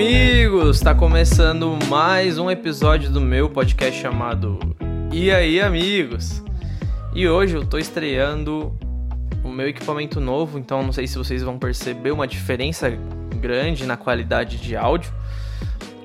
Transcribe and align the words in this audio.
Amigos? 0.00 0.78
Está 0.78 0.94
começando 0.94 1.78
mais 1.86 2.38
um 2.38 2.50
episódio 2.50 3.10
do 3.10 3.20
meu 3.20 3.50
podcast 3.50 4.00
chamado 4.00 4.58
E 5.12 5.30
aí, 5.30 5.60
amigos? 5.60 6.42
E 7.14 7.28
hoje 7.28 7.54
eu 7.54 7.66
tô 7.66 7.76
estreando 7.76 8.74
o 9.44 9.50
meu 9.50 9.68
equipamento 9.68 10.18
novo, 10.18 10.58
então 10.58 10.82
não 10.82 10.90
sei 10.90 11.06
se 11.06 11.18
vocês 11.18 11.42
vão 11.42 11.58
perceber 11.58 12.12
uma 12.12 12.26
diferença 12.26 12.88
grande 13.38 13.84
na 13.84 13.98
qualidade 13.98 14.56
de 14.56 14.74
áudio. 14.74 15.12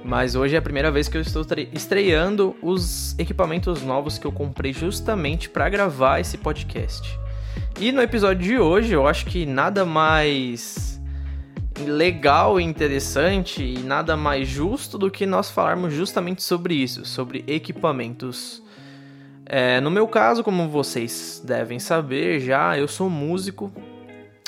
Mas 0.04 0.36
hoje 0.36 0.56
é 0.56 0.58
a 0.58 0.62
primeira 0.62 0.92
vez 0.92 1.08
que 1.08 1.16
eu 1.16 1.22
estou 1.22 1.46
estreando 1.72 2.54
os 2.62 3.18
equipamentos 3.18 3.82
novos 3.82 4.18
que 4.18 4.28
eu 4.28 4.32
comprei 4.34 4.74
justamente 4.74 5.48
para 5.48 5.70
gravar 5.70 6.20
esse 6.20 6.38
podcast. 6.38 7.18
E 7.80 7.94
no 7.94 8.02
episódio 8.02 8.44
de 8.44 8.60
hoje 8.60 8.92
eu 8.92 9.08
acho 9.08 9.26
que 9.26 9.46
nada 9.46 9.86
mais 9.86 10.95
legal 11.84 12.60
e 12.60 12.64
interessante 12.64 13.64
e 13.64 13.80
nada 13.80 14.16
mais 14.16 14.48
justo 14.48 14.98
do 14.98 15.12
que 15.12 15.26
nós 15.26 15.50
falarmos 15.50 15.94
justamente 15.94 16.42
sobre 16.42 16.74
isso, 16.74 17.06
sobre 17.06 17.44
equipamentos. 17.48 18.64
É, 19.46 19.80
no 19.82 19.92
meu 19.92 20.08
caso, 20.08 20.44
como 20.44 20.70
vocês 20.70 21.42
devem 21.46 21.78
saber 21.80 22.40
já, 22.40 22.78
eu 22.78 22.88
sou 22.88 23.10
músico, 23.10 23.72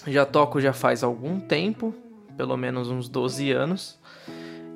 já 0.07 0.25
toco 0.25 0.61
já 0.61 0.73
faz 0.73 1.03
algum 1.03 1.39
tempo, 1.39 1.93
pelo 2.35 2.55
menos 2.55 2.89
uns 2.89 3.07
12 3.09 3.51
anos. 3.51 3.99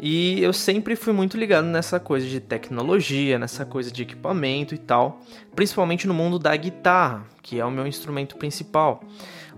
E 0.03 0.41
eu 0.41 0.51
sempre 0.51 0.95
fui 0.95 1.13
muito 1.13 1.37
ligado 1.37 1.65
nessa 1.65 1.99
coisa 1.99 2.25
de 2.25 2.39
tecnologia, 2.39 3.37
nessa 3.37 3.63
coisa 3.63 3.91
de 3.91 4.01
equipamento 4.01 4.73
e 4.73 4.77
tal, 4.79 5.19
principalmente 5.55 6.07
no 6.07 6.13
mundo 6.13 6.39
da 6.39 6.55
guitarra, 6.55 7.23
que 7.43 7.59
é 7.59 7.63
o 7.63 7.69
meu 7.69 7.85
instrumento 7.85 8.35
principal. 8.35 9.03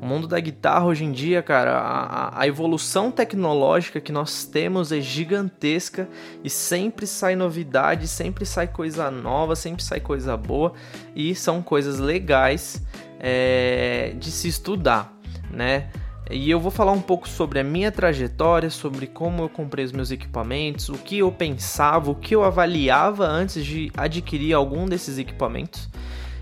O 0.01 0.05
mundo 0.05 0.27
da 0.27 0.37
guitarra 0.41 0.83
hoje 0.83 1.05
em 1.05 1.13
dia, 1.13 1.41
cara, 1.41 1.77
a, 1.77 2.41
a, 2.41 2.45
evolução 2.45 3.09
tecnológica 3.09 4.01
que 4.01 4.11
nós 4.11 4.43
temos 4.43 4.91
é 4.91 4.99
gigantesca 4.99 6.09
e 6.43 6.49
sempre 6.49 7.07
sai 7.07 7.37
novidade, 7.37 8.05
sempre 8.05 8.45
sai 8.45 8.67
coisa 8.67 9.09
nova, 9.09 9.55
sempre 9.55 9.81
sai 9.81 10.01
coisa 10.01 10.35
boa 10.35 10.73
e 11.15 11.33
são 11.33 11.61
coisas 11.61 11.99
legais 11.99 12.83
é, 13.17 14.13
de 14.19 14.29
se 14.29 14.49
estudar, 14.49 15.17
né? 15.49 15.89
E 16.33 16.49
eu 16.49 16.59
vou 16.59 16.71
falar 16.71 16.91
um 16.91 17.01
pouco 17.01 17.29
sobre 17.29 17.59
a 17.59 17.63
minha 17.63 17.91
trajetória, 17.91 18.69
sobre 18.71 19.05
como 19.05 19.43
eu 19.43 19.49
comprei 19.49 19.85
os 19.85 19.91
meus 19.91 20.09
equipamentos, 20.09 20.89
o 20.89 20.97
que 20.97 21.19
eu 21.19 21.31
pensava, 21.31 22.09
o 22.09 22.15
que 22.15 22.33
eu 22.33 22.43
avaliava 22.43 23.27
antes 23.27 23.63
de 23.63 23.91
adquirir 23.95 24.53
algum 24.53 24.87
desses 24.87 25.19
equipamentos. 25.19 25.87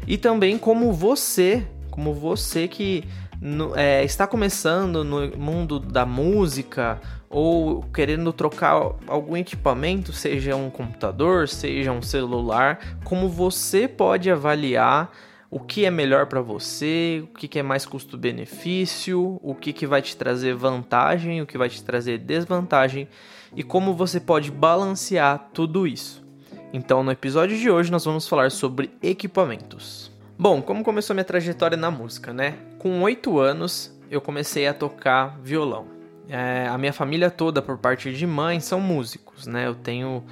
E 0.08 0.18
também 0.18 0.58
como 0.58 0.94
você, 0.94 1.68
como 1.90 2.14
você 2.14 2.70
que 2.70 3.04
no, 3.42 3.76
é, 3.76 4.04
está 4.06 4.26
começando 4.26 5.04
no 5.04 5.38
mundo 5.38 5.78
da 5.78 6.06
música 6.06 7.02
ou 7.30 7.84
querendo 7.94 8.32
trocar 8.32 8.94
algum 9.08 9.36
equipamento, 9.36 10.14
seja 10.14 10.56
um 10.56 10.70
computador, 10.70 11.50
seja 11.50 11.92
um 11.92 12.02
celular, 12.02 12.80
como 13.04 13.28
você 13.28 13.90
pode 13.90 14.32
avaliar 14.32 15.12
o 15.52 15.60
que 15.60 15.84
é 15.84 15.92
melhor 15.92 16.28
para 16.28 16.40
você, 16.40 17.22
o 17.26 17.28
que 17.28 17.60
é 17.60 17.62
mais 17.62 17.86
custo-benefício, 17.86 19.38
o 19.44 19.54
que 19.54 19.86
vai 19.86 20.02
te 20.02 20.16
trazer 20.16 20.56
vantagem, 20.56 21.42
o 21.42 21.46
que 21.46 21.58
vai 21.58 21.68
te 21.68 21.84
trazer 21.84 22.20
desvantagem 22.20 23.06
e 23.54 23.62
como 23.62 23.94
você 23.94 24.18
pode 24.18 24.50
balancear 24.50 25.50
tudo 25.54 25.86
isso. 25.86 26.26
Então, 26.72 27.04
no 27.04 27.12
episódio 27.12 27.58
de 27.58 27.70
hoje, 27.70 27.92
nós 27.92 28.06
vamos 28.06 28.30
falar 28.30 28.50
sobre 28.50 28.92
equipamentos. 29.04 30.10
Bom, 30.40 30.62
como 30.62 30.86
começou 30.86 31.14
minha 31.14 31.26
trajetória 31.26 31.76
na 31.76 31.92
música, 31.92 32.32
né? 32.32 32.58
Com 32.80 33.02
oito 33.02 33.38
anos 33.38 33.94
eu 34.10 34.22
comecei 34.22 34.66
a 34.68 34.74
tocar 34.74 35.38
violão. 35.44 35.86
É, 36.30 36.66
a 36.70 36.78
minha 36.78 36.94
família 36.94 37.30
toda, 37.30 37.62
por 37.62 37.78
parte 37.78 38.14
de 38.14 38.26
mãe, 38.26 38.62
são 38.62 38.80
músicos, 38.80 39.46
né? 39.48 39.68
Eu 39.68 39.76
tenho 39.76 40.24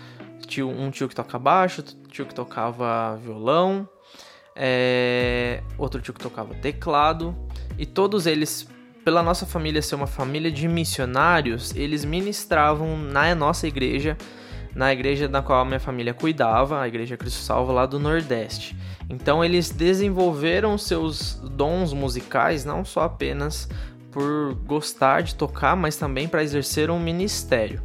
tio, 0.47 0.69
um 0.69 0.89
tio 0.89 1.09
que 1.09 1.15
toca 1.15 1.37
baixo, 1.37 1.83
tio 2.07 2.25
que 2.25 2.33
tocava 2.33 3.17
violão, 3.17 3.87
é, 4.61 5.63
outro 5.77 6.01
tio 6.01 6.13
que 6.13 6.19
tocava 6.19 6.53
teclado, 6.53 7.33
e 7.77 7.85
todos 7.85 8.27
eles, 8.27 8.67
pela 9.05 9.23
nossa 9.23 9.45
família 9.45 9.81
ser 9.81 9.95
uma 9.95 10.05
família 10.05 10.51
de 10.51 10.67
missionários, 10.67 11.73
eles 11.75 12.03
ministravam 12.03 12.97
na 12.97 13.33
nossa 13.33 13.65
igreja, 13.67 14.17
na 14.75 14.91
igreja 14.91 15.29
da 15.29 15.41
qual 15.41 15.63
minha 15.63 15.79
família 15.79 16.13
cuidava, 16.13 16.81
a 16.81 16.87
Igreja 16.87 17.15
Cristo 17.15 17.39
Salvo 17.39 17.71
lá 17.71 17.85
do 17.85 17.97
Nordeste. 17.97 18.75
Então 19.09 19.43
eles 19.43 19.71
desenvolveram 19.71 20.77
seus 20.77 21.35
dons 21.35 21.93
musicais 21.93 22.65
não 22.65 22.83
só 22.83 23.03
apenas 23.03 23.67
por 24.11 24.53
gostar 24.65 25.21
de 25.21 25.35
tocar, 25.35 25.75
mas 25.75 25.95
também 25.95 26.27
para 26.27 26.43
exercer 26.43 26.91
um 26.91 26.99
ministério. 26.99 27.81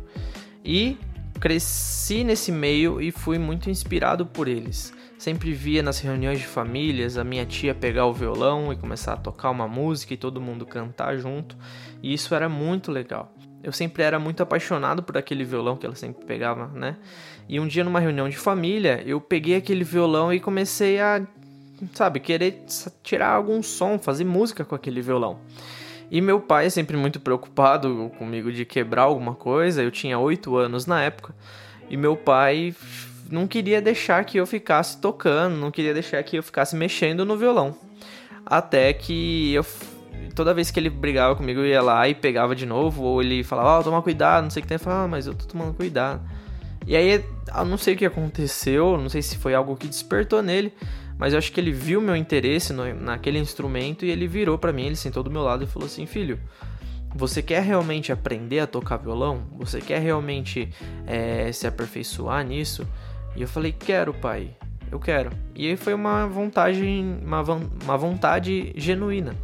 E 0.65 0.99
cresci 1.39 2.25
nesse 2.25 2.51
meio 2.51 3.01
e 3.01 3.11
fui 3.11 3.39
muito 3.39 3.71
inspirado 3.71 4.27
por 4.27 4.49
eles. 4.49 4.93
Sempre 5.17 5.53
via 5.53 5.83
nas 5.83 6.01
reuniões 6.01 6.39
de 6.39 6.47
famílias 6.47 7.17
a 7.17 7.25
minha 7.25 7.47
tia 7.47 7.75
pegar 7.75 8.07
o 8.07 8.13
violão 8.13 8.73
e 8.73 8.77
começar 8.77 9.15
a 9.15 9.17
tocar 9.17 9.51
uma 9.51 9.67
música 9.67 10.13
e 10.13 10.17
todo 10.17 10.41
mundo 10.41 10.67
cantar 10.67 11.17
junto, 11.17 11.57
e 12.03 12.13
isso 12.13 12.35
era 12.35 12.49
muito 12.49 12.93
legal. 12.93 13.33
Eu 13.63 13.73
sempre 13.73 14.03
era 14.03 14.19
muito 14.19 14.43
apaixonado 14.43 15.03
por 15.03 15.17
aquele 15.17 15.43
violão 15.43 15.77
que 15.77 15.87
ela 15.87 15.95
sempre 15.95 16.27
pegava, 16.27 16.67
né? 16.67 16.97
E 17.49 17.59
um 17.59 17.67
dia 17.67 17.83
numa 17.83 18.01
reunião 18.01 18.29
de 18.29 18.37
família, 18.37 19.03
eu 19.07 19.19
peguei 19.19 19.57
aquele 19.57 19.85
violão 19.85 20.31
e 20.31 20.39
comecei 20.39 21.01
a, 21.01 21.27
sabe, 21.95 22.21
querer 22.21 22.63
tirar 23.03 23.31
algum 23.31 23.63
som, 23.63 23.99
fazer 23.99 24.25
música 24.25 24.65
com 24.65 24.75
aquele 24.75 25.01
violão. 25.01 25.39
E 26.11 26.21
meu 26.21 26.41
pai, 26.41 26.69
sempre 26.69 26.99
muito 26.99 27.19
preocupado 27.19 28.13
comigo 28.19 28.53
de 28.53 28.67
quebrar 28.67 29.05
alguma 29.05 29.35
coisa, 29.35 29.83
eu 29.83 29.91
tinha 29.91 30.19
8 30.19 30.55
anos 30.57 30.85
na 30.85 31.01
época, 31.03 31.35
e 31.89 31.97
meu 31.97 32.17
pai 32.17 32.75
não 33.31 33.47
queria 33.47 33.81
deixar 33.81 34.25
que 34.25 34.39
eu 34.39 34.47
ficasse 34.47 34.99
tocando, 34.99 35.57
não 35.57 35.71
queria 35.71 35.95
deixar 35.95 36.23
que 36.23 36.37
eu 36.37 36.43
ficasse 36.43 36.77
mexendo 36.77 37.25
no 37.25 37.37
violão. 37.37 37.77
Até 38.47 38.93
que 38.93 39.55
eu 39.55 39.65
toda 40.35 40.53
vez 40.53 40.71
que 40.71 40.81
ele 40.81 40.91
brigava 40.91 41.37
comigo, 41.37 41.61
eu 41.61 41.67
ia 41.67 41.81
lá 41.81 42.09
e 42.09 42.15
pegava 42.15 42.55
de 42.55 42.67
novo, 42.67 43.03
ou 43.03 43.23
ele 43.23 43.45
falava, 43.45 43.69
ó, 43.69 43.81
oh, 43.81 43.85
toma 43.85 44.03
cuidado, 44.03 44.45
não 44.45 44.51
sei 44.51 44.61
o 44.61 44.63
que 44.63 44.69
tem, 44.69 44.75
eu 44.75 44.81
falava, 44.81 45.05
ah, 45.05 45.09
mas 45.09 45.27
eu 45.27 45.35
tô 45.35 45.45
tomando 45.47 45.75
cuidado. 45.75 46.21
E 46.87 46.97
aí, 46.97 47.25
eu 47.57 47.65
não 47.65 47.79
sei 47.79 47.95
o 47.95 47.97
que 47.97 48.05
aconteceu, 48.05 48.99
não 48.99 49.09
sei 49.09 49.23
se 49.23 49.39
foi 49.39 49.55
algo 49.55 49.77
que 49.77 49.87
despertou 49.87 50.43
nele, 50.43 50.73
mas 51.17 51.33
eu 51.33 51.39
acho 51.39 51.53
que 51.53 51.61
ele 51.61 51.73
viu 51.73 52.01
meu 52.01 52.17
interesse 52.17 52.73
no, 52.73 52.93
naquele 52.95 53.39
instrumento 53.39 54.05
e 54.05 54.11
ele 54.11 54.27
virou 54.27 54.59
para 54.59 54.73
mim, 54.73 54.87
ele 54.87 54.97
sentou 54.97 55.23
do 55.23 55.31
meu 55.31 55.43
lado 55.43 55.65
e 55.65 55.67
falou 55.67 55.87
assim, 55.87 56.05
filho, 56.05 56.39
você 57.15 57.41
quer 57.41 57.63
realmente 57.63 58.13
aprender 58.13 58.59
a 58.59 58.67
tocar 58.67 58.97
violão? 58.97 59.45
Você 59.59 59.81
quer 59.81 60.01
realmente 60.01 60.69
é, 61.07 61.51
se 61.53 61.67
aperfeiçoar 61.67 62.45
nisso? 62.45 62.87
E 63.37 63.43
eu 63.43 63.49
falei, 63.49 63.73
quero, 63.73 64.15
pai, 64.15 64.51
eu 64.91 64.99
quero. 64.99 65.31
E 65.55 65.69
aí 65.69 65.77
foi 65.77 65.95
uma 65.95 66.27
vontade, 66.27 66.83
uma, 67.23 67.43
uma 67.83 67.97
vontade 67.97 68.73
genuína. 68.77 69.35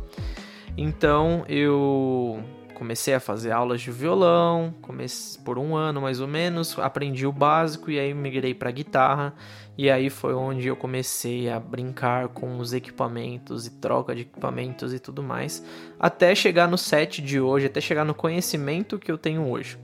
Então 0.76 1.44
eu 1.48 2.42
comecei 2.74 3.12
a 3.12 3.20
fazer 3.20 3.50
aulas 3.50 3.82
de 3.82 3.90
violão, 3.90 4.72
comecei 4.80 5.42
por 5.42 5.58
um 5.58 5.76
ano 5.76 6.00
mais 6.00 6.18
ou 6.18 6.26
menos, 6.26 6.78
aprendi 6.78 7.26
o 7.26 7.32
básico 7.32 7.90
e 7.90 7.98
aí 7.98 8.14
migrei 8.14 8.54
para 8.54 8.70
guitarra 8.70 9.34
e 9.76 9.90
aí 9.90 10.08
foi 10.08 10.34
onde 10.34 10.68
eu 10.68 10.76
comecei 10.76 11.50
a 11.50 11.60
brincar 11.60 12.28
com 12.28 12.58
os 12.58 12.72
equipamentos 12.72 13.66
e 13.66 13.70
troca 13.70 14.14
de 14.14 14.22
equipamentos 14.22 14.94
e 14.94 14.98
tudo 14.98 15.22
mais, 15.22 15.64
até 15.98 16.34
chegar 16.34 16.68
no 16.68 16.78
set 16.78 17.20
de 17.20 17.40
hoje, 17.40 17.66
até 17.66 17.80
chegar 17.80 18.04
no 18.04 18.14
conhecimento 18.14 18.98
que 18.98 19.10
eu 19.10 19.18
tenho 19.18 19.46
hoje. 19.48 19.78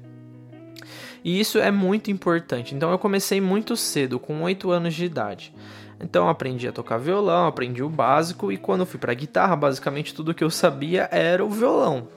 E 1.25 1.41
isso 1.41 1.59
é 1.59 1.71
muito 1.71 2.11
importante. 2.11 2.75
Então 2.75 2.91
eu 2.91 2.99
comecei 2.99 3.41
muito 3.41 3.77
cedo, 3.77 4.19
com 4.19 4.43
8 4.43 4.71
anos 4.71 4.95
de 4.95 5.05
idade. 5.05 5.53
Então 6.01 6.29
aprendi 6.29 6.69
a 6.69 6.73
tocar 6.73 6.99
violão, 6.99 7.47
aprendi 7.47 7.83
o 7.83 7.89
básico 7.89 8.53
e 8.53 8.57
quando 8.57 8.87
fui 8.87 9.01
para 9.01 9.15
guitarra, 9.15 9.57
basicamente 9.57 10.15
tudo 10.15 10.35
que 10.35 10.45
eu 10.45 10.51
sabia 10.51 11.09
era 11.11 11.45
o 11.45 11.51
violão. 11.51 12.09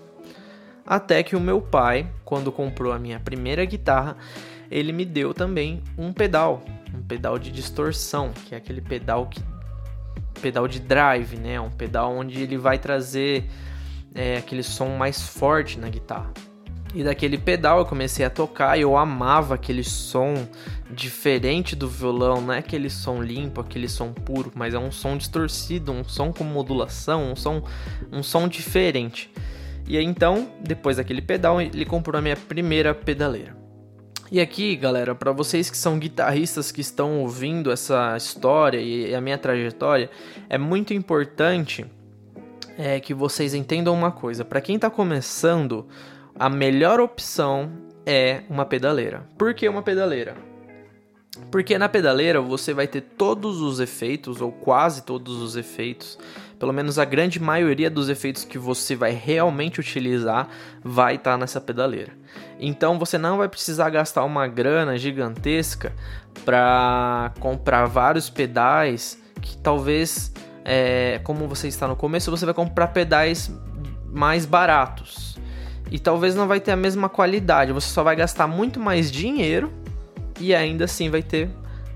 Até 0.85 1.23
que 1.23 1.35
o 1.35 1.39
meu 1.39 1.61
pai, 1.61 2.07
quando 2.25 2.51
comprou 2.51 2.91
a 2.91 2.99
minha 2.99 3.19
primeira 3.19 3.63
guitarra, 3.63 4.17
ele 4.69 4.91
me 4.91 5.05
deu 5.05 5.33
também 5.33 5.81
um 5.97 6.11
pedal, 6.11 6.63
um 6.93 7.01
pedal 7.01 7.39
de 7.39 7.51
distorção, 7.51 8.31
que 8.45 8.53
é 8.53 8.57
aquele 8.57 8.81
pedal 8.81 9.27
que 9.27 9.41
pedal 10.41 10.67
de 10.67 10.79
drive, 10.79 11.37
né? 11.37 11.59
Um 11.59 11.69
pedal 11.69 12.15
onde 12.15 12.41
ele 12.41 12.57
vai 12.57 12.77
trazer 12.77 13.49
é, 14.15 14.37
aquele 14.37 14.63
som 14.63 14.97
mais 14.97 15.21
forte 15.21 15.77
na 15.77 15.89
guitarra. 15.89 16.31
E 16.93 17.03
daquele 17.03 17.37
pedal 17.37 17.79
eu 17.79 17.85
comecei 17.85 18.25
a 18.25 18.29
tocar 18.29 18.77
e 18.77 18.81
eu 18.81 18.97
amava 18.97 19.53
aquele 19.53 19.83
som 19.83 20.47
diferente 20.89 21.75
do 21.75 21.87
violão, 21.87 22.41
não 22.41 22.53
é 22.53 22.57
aquele 22.57 22.89
som 22.89 23.21
limpo, 23.21 23.61
aquele 23.61 23.87
som 23.87 24.11
puro, 24.11 24.51
mas 24.55 24.73
é 24.73 24.79
um 24.79 24.91
som 24.91 25.15
distorcido, 25.15 25.91
um 25.91 26.03
som 26.03 26.33
com 26.33 26.43
modulação, 26.43 27.31
um 27.31 27.35
som, 27.35 27.63
um 28.11 28.23
som 28.23 28.47
diferente. 28.47 29.31
E 29.87 29.97
aí, 29.97 30.03
então, 30.03 30.51
depois 30.61 30.97
daquele 30.97 31.21
pedal, 31.21 31.61
ele 31.61 31.85
comprou 31.85 32.17
a 32.17 32.21
minha 32.21 32.35
primeira 32.35 32.93
pedaleira. 32.93 33.55
E 34.31 34.39
aqui, 34.39 34.75
galera, 34.75 35.15
para 35.15 35.31
vocês 35.31 35.71
que 35.71 35.77
são 35.77 35.97
guitarristas 35.97 36.71
que 36.71 36.81
estão 36.81 37.21
ouvindo 37.21 37.71
essa 37.71 38.15
história 38.15 38.79
e 38.79 39.13
a 39.13 39.21
minha 39.21 39.37
trajetória, 39.37 40.09
é 40.47 40.57
muito 40.57 40.93
importante 40.93 41.85
é, 42.77 42.99
que 42.99 43.13
vocês 43.13 43.55
entendam 43.55 43.93
uma 43.93 44.11
coisa. 44.11 44.45
Para 44.45 44.61
quem 44.61 44.75
está 44.75 44.89
começando, 44.89 45.87
a 46.39 46.49
melhor 46.49 47.01
opção 47.01 47.69
é 48.05 48.43
uma 48.49 48.65
pedaleira. 48.65 49.27
Por 49.37 49.53
que 49.53 49.67
uma 49.67 49.83
pedaleira? 49.83 50.35
Porque 51.51 51.77
na 51.77 51.89
pedaleira 51.89 52.39
você 52.39 52.73
vai 52.73 52.87
ter 52.87 53.01
todos 53.01 53.59
os 53.61 53.81
efeitos, 53.81 54.39
ou 54.39 54.49
quase 54.51 55.03
todos 55.03 55.41
os 55.41 55.57
efeitos, 55.57 56.17
pelo 56.57 56.71
menos 56.71 56.97
a 56.97 57.03
grande 57.03 57.41
maioria 57.41 57.89
dos 57.89 58.07
efeitos 58.07 58.45
que 58.45 58.57
você 58.57 58.95
vai 58.95 59.11
realmente 59.11 59.81
utilizar 59.81 60.47
vai 60.81 61.15
estar 61.15 61.31
tá 61.31 61.37
nessa 61.37 61.59
pedaleira. 61.59 62.13
Então 62.57 62.97
você 62.97 63.17
não 63.17 63.37
vai 63.37 63.49
precisar 63.49 63.89
gastar 63.89 64.23
uma 64.23 64.47
grana 64.47 64.97
gigantesca 64.97 65.93
para 66.45 67.33
comprar 67.39 67.85
vários 67.85 68.29
pedais 68.29 69.21
que 69.41 69.57
talvez, 69.57 70.33
é, 70.63 71.19
como 71.23 71.47
você 71.47 71.67
está 71.67 71.87
no 71.87 71.97
começo, 71.97 72.31
você 72.31 72.45
vai 72.45 72.53
comprar 72.53 72.87
pedais 72.87 73.51
mais 74.07 74.45
baratos. 74.45 75.38
E 75.91 75.99
talvez 75.99 76.35
não 76.35 76.47
vai 76.47 76.59
ter 76.59 76.71
a 76.71 76.75
mesma 76.75 77.09
qualidade, 77.09 77.71
você 77.71 77.89
só 77.89 78.03
vai 78.03 78.15
gastar 78.15 78.47
muito 78.47 78.79
mais 78.79 79.11
dinheiro 79.11 79.71
e 80.39 80.53
ainda 80.53 80.85
assim 80.85 81.09
vai 81.09 81.23
ter 81.23 81.49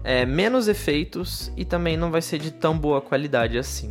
é, 0.04 0.26
menos 0.26 0.68
efeitos 0.68 1.52
e 1.56 1.64
também 1.64 1.96
não 1.96 2.12
vai 2.12 2.22
ser 2.22 2.38
de 2.38 2.52
tão 2.52 2.78
boa 2.78 3.00
qualidade 3.00 3.58
assim. 3.58 3.90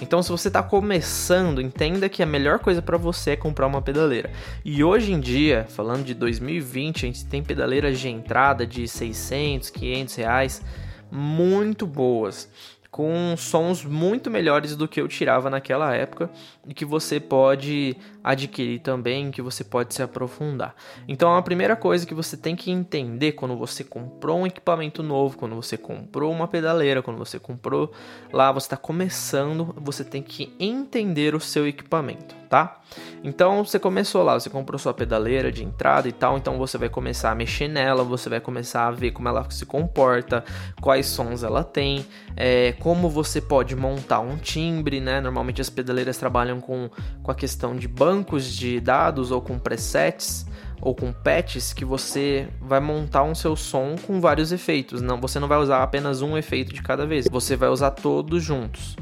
Então, 0.00 0.22
se 0.22 0.30
você 0.30 0.48
está 0.48 0.62
começando, 0.62 1.60
entenda 1.60 2.08
que 2.08 2.22
a 2.22 2.26
melhor 2.26 2.60
coisa 2.60 2.80
para 2.80 2.96
você 2.96 3.32
é 3.32 3.36
comprar 3.36 3.66
uma 3.66 3.82
pedaleira. 3.82 4.30
E 4.64 4.84
hoje 4.84 5.12
em 5.12 5.18
dia, 5.18 5.66
falando 5.68 6.04
de 6.04 6.14
2020, 6.14 7.04
a 7.04 7.06
gente 7.06 7.26
tem 7.26 7.42
pedaleiras 7.42 7.98
de 7.98 8.08
entrada 8.08 8.64
de 8.64 8.86
600, 8.86 9.70
500 9.70 10.14
reais, 10.14 10.62
muito 11.10 11.86
boas 11.86 12.48
com 12.90 13.34
sons 13.36 13.84
muito 13.84 14.30
melhores 14.30 14.74
do 14.74 14.88
que 14.88 15.00
eu 15.00 15.06
tirava 15.06 15.50
naquela 15.50 15.94
época 15.94 16.30
que 16.74 16.84
você 16.84 17.18
pode 17.18 17.96
adquirir 18.22 18.80
também, 18.80 19.30
que 19.30 19.40
você 19.40 19.64
pode 19.64 19.94
se 19.94 20.02
aprofundar. 20.02 20.74
Então, 21.06 21.34
a 21.34 21.42
primeira 21.42 21.74
coisa 21.74 22.06
que 22.06 22.14
você 22.14 22.36
tem 22.36 22.54
que 22.54 22.70
entender 22.70 23.32
quando 23.32 23.56
você 23.56 23.82
comprou 23.82 24.38
um 24.38 24.46
equipamento 24.46 25.02
novo, 25.02 25.38
quando 25.38 25.54
você 25.54 25.78
comprou 25.78 26.30
uma 26.30 26.46
pedaleira, 26.46 27.02
quando 27.02 27.16
você 27.16 27.38
comprou 27.38 27.90
lá, 28.32 28.52
você 28.52 28.66
está 28.66 28.76
começando, 28.76 29.74
você 29.78 30.04
tem 30.04 30.22
que 30.22 30.54
entender 30.60 31.34
o 31.34 31.40
seu 31.40 31.66
equipamento, 31.66 32.34
tá? 32.50 32.80
Então, 33.24 33.64
você 33.64 33.78
começou 33.78 34.22
lá, 34.22 34.38
você 34.38 34.50
comprou 34.50 34.78
sua 34.78 34.94
pedaleira 34.94 35.50
de 35.50 35.64
entrada 35.64 36.08
e 36.08 36.12
tal, 36.12 36.36
então 36.36 36.58
você 36.58 36.76
vai 36.76 36.88
começar 36.88 37.30
a 37.30 37.34
mexer 37.34 37.68
nela, 37.68 38.04
você 38.04 38.28
vai 38.28 38.40
começar 38.40 38.86
a 38.86 38.90
ver 38.90 39.10
como 39.12 39.28
ela 39.28 39.48
se 39.50 39.66
comporta, 39.66 40.44
quais 40.80 41.06
sons 41.06 41.42
ela 41.42 41.64
tem, 41.64 42.06
é, 42.36 42.72
como 42.78 43.08
você 43.08 43.40
pode 43.40 43.74
montar 43.74 44.20
um 44.20 44.36
timbre, 44.36 45.00
né? 45.00 45.20
Normalmente 45.20 45.60
as 45.60 45.70
pedaleiras 45.70 46.16
trabalham 46.16 46.57
com, 46.60 46.90
com 47.22 47.30
a 47.30 47.34
questão 47.34 47.76
de 47.76 47.88
bancos 47.88 48.52
de 48.52 48.80
dados 48.80 49.30
ou 49.30 49.40
com 49.40 49.58
presets 49.58 50.46
ou 50.80 50.94
com 50.94 51.12
patches 51.12 51.72
que 51.72 51.84
você 51.84 52.48
vai 52.60 52.80
montar 52.80 53.24
um 53.24 53.34
seu 53.34 53.56
som 53.56 53.96
com 54.06 54.20
vários 54.20 54.52
efeitos. 54.52 55.00
Não, 55.00 55.20
você 55.20 55.38
não 55.38 55.48
vai 55.48 55.58
usar 55.58 55.82
apenas 55.82 56.22
um 56.22 56.36
efeito 56.36 56.72
de 56.72 56.82
cada 56.82 57.06
vez, 57.06 57.26
você 57.30 57.56
vai 57.56 57.68
usar 57.68 57.90
todos 57.90 58.42
juntos. 58.42 58.96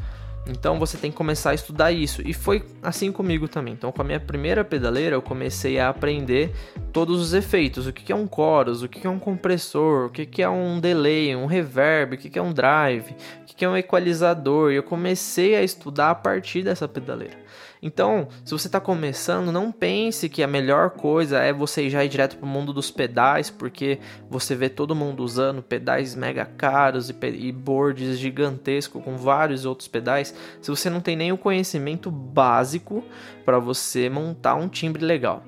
Então 0.48 0.78
você 0.78 0.96
tem 0.96 1.10
que 1.10 1.16
começar 1.16 1.50
a 1.50 1.54
estudar 1.54 1.90
isso. 1.90 2.22
E 2.24 2.32
foi 2.32 2.64
assim 2.82 3.10
comigo 3.10 3.48
também. 3.48 3.74
Então, 3.74 3.90
com 3.90 4.00
a 4.00 4.04
minha 4.04 4.20
primeira 4.20 4.64
pedaleira, 4.64 5.16
eu 5.16 5.22
comecei 5.22 5.78
a 5.78 5.88
aprender 5.88 6.54
todos 6.92 7.20
os 7.20 7.34
efeitos: 7.34 7.86
o 7.86 7.92
que 7.92 8.12
é 8.12 8.16
um 8.16 8.28
chorus, 8.32 8.82
o 8.82 8.88
que 8.88 9.06
é 9.06 9.10
um 9.10 9.18
compressor, 9.18 10.06
o 10.06 10.10
que 10.10 10.42
é 10.42 10.48
um 10.48 10.78
delay, 10.78 11.34
um 11.34 11.46
reverb, 11.46 12.14
o 12.14 12.18
que 12.18 12.38
é 12.38 12.42
um 12.42 12.52
drive, 12.52 13.14
que 13.56 13.64
é 13.64 13.68
um 13.68 13.76
equalizador. 13.76 14.70
E 14.70 14.76
eu 14.76 14.82
comecei 14.82 15.56
a 15.56 15.62
estudar 15.62 16.10
a 16.10 16.14
partir 16.14 16.62
dessa 16.62 16.86
pedaleira. 16.86 17.36
Então, 17.82 18.28
se 18.44 18.52
você 18.52 18.68
está 18.68 18.80
começando, 18.80 19.52
não 19.52 19.70
pense 19.70 20.28
que 20.28 20.42
a 20.42 20.46
melhor 20.46 20.90
coisa 20.90 21.38
é 21.38 21.52
você 21.52 21.88
já 21.90 22.04
ir 22.04 22.08
direto 22.08 22.36
para 22.36 22.46
o 22.46 22.48
mundo 22.48 22.72
dos 22.72 22.90
pedais, 22.90 23.50
porque 23.50 23.98
você 24.28 24.54
vê 24.54 24.68
todo 24.68 24.94
mundo 24.94 25.22
usando 25.22 25.62
pedais 25.62 26.14
mega 26.14 26.44
caros 26.44 27.10
e, 27.10 27.14
e 27.22 27.52
boards 27.52 28.18
gigantescos 28.18 29.02
com 29.02 29.16
vários 29.16 29.64
outros 29.64 29.88
pedais. 29.88 30.34
Se 30.60 30.70
você 30.70 30.90
não 30.90 31.00
tem 31.00 31.16
nem 31.16 31.32
o 31.32 31.38
conhecimento 31.38 32.10
básico 32.10 33.04
para 33.44 33.58
você 33.58 34.08
montar 34.08 34.54
um 34.54 34.68
timbre 34.68 35.04
legal. 35.04 35.44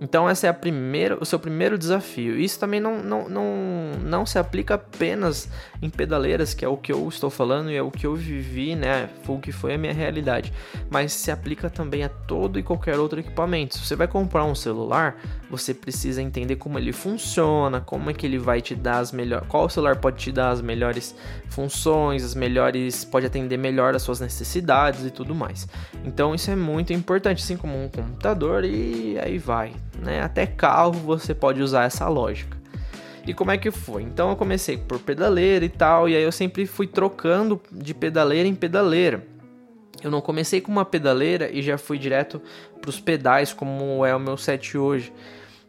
Então 0.00 0.28
essa 0.28 0.48
é 0.48 0.52
primeira, 0.52 1.16
o 1.20 1.24
seu 1.24 1.38
primeiro 1.38 1.78
desafio. 1.78 2.38
Isso 2.38 2.58
também 2.58 2.80
não, 2.80 3.02
não, 3.02 3.28
não, 3.28 3.44
não 4.02 4.26
se 4.26 4.38
aplica 4.38 4.74
apenas 4.74 5.48
em 5.80 5.88
pedaleiras, 5.88 6.52
que 6.52 6.64
é 6.64 6.68
o 6.68 6.76
que 6.76 6.92
eu 6.92 7.08
estou 7.08 7.30
falando 7.30 7.70
e 7.70 7.76
é 7.76 7.82
o 7.82 7.90
que 7.90 8.06
eu 8.06 8.14
vivi, 8.14 8.74
né? 8.74 9.08
Foi 9.22 9.36
o 9.36 9.38
que 9.38 9.52
foi 9.52 9.74
a 9.74 9.78
minha 9.78 9.92
realidade. 9.92 10.52
Mas 10.90 11.12
se 11.12 11.30
aplica 11.30 11.70
também 11.70 12.02
a 12.02 12.08
todo 12.08 12.58
e 12.58 12.62
qualquer 12.62 12.98
outro 12.98 13.20
equipamento. 13.20 13.76
Se 13.76 13.86
você 13.86 13.94
vai 13.94 14.08
comprar 14.08 14.44
um 14.44 14.54
celular, 14.54 15.16
você 15.48 15.72
precisa 15.72 16.20
entender 16.20 16.56
como 16.56 16.78
ele 16.78 16.92
funciona, 16.92 17.80
como 17.80 18.10
é 18.10 18.14
que 18.14 18.26
ele 18.26 18.38
vai 18.38 18.60
te 18.60 18.74
dar 18.74 18.98
as 18.98 19.12
melhores. 19.12 19.46
Qual 19.48 19.68
celular 19.68 19.96
pode 19.96 20.16
te 20.16 20.32
dar 20.32 20.50
as 20.50 20.60
melhores 20.60 21.14
funções, 21.48 22.24
as 22.24 22.34
melhores. 22.34 23.04
pode 23.04 23.26
atender 23.26 23.56
melhor 23.56 23.94
as 23.94 24.02
suas 24.02 24.20
necessidades 24.20 25.04
e 25.04 25.10
tudo 25.10 25.34
mais. 25.34 25.68
Então 26.04 26.34
isso 26.34 26.50
é 26.50 26.56
muito 26.56 26.92
importante, 26.92 27.42
assim 27.42 27.56
como 27.56 27.82
um 27.82 27.88
computador, 27.88 28.64
e 28.64 29.18
aí 29.18 29.38
vai 29.38 29.72
né? 29.98 30.22
Até 30.22 30.46
carro 30.46 30.92
você 30.92 31.34
pode 31.34 31.62
usar 31.62 31.84
essa 31.84 32.08
lógica. 32.08 32.56
E 33.26 33.32
como 33.32 33.50
é 33.50 33.58
que 33.58 33.70
foi? 33.70 34.02
Então 34.02 34.30
eu 34.30 34.36
comecei 34.36 34.76
por 34.76 34.98
pedaleira 34.98 35.64
e 35.64 35.68
tal, 35.68 36.08
e 36.08 36.16
aí 36.16 36.22
eu 36.22 36.32
sempre 36.32 36.66
fui 36.66 36.86
trocando 36.86 37.60
de 37.72 37.94
pedaleira 37.94 38.48
em 38.48 38.54
pedaleira. 38.54 39.26
Eu 40.02 40.10
não 40.10 40.20
comecei 40.20 40.60
com 40.60 40.70
uma 40.70 40.84
pedaleira 40.84 41.50
e 41.50 41.62
já 41.62 41.78
fui 41.78 41.98
direto 41.98 42.40
para 42.80 42.90
os 42.90 43.00
pedais, 43.00 43.52
como 43.54 44.04
é 44.04 44.14
o 44.14 44.20
meu 44.20 44.36
set 44.36 44.76
hoje 44.76 45.10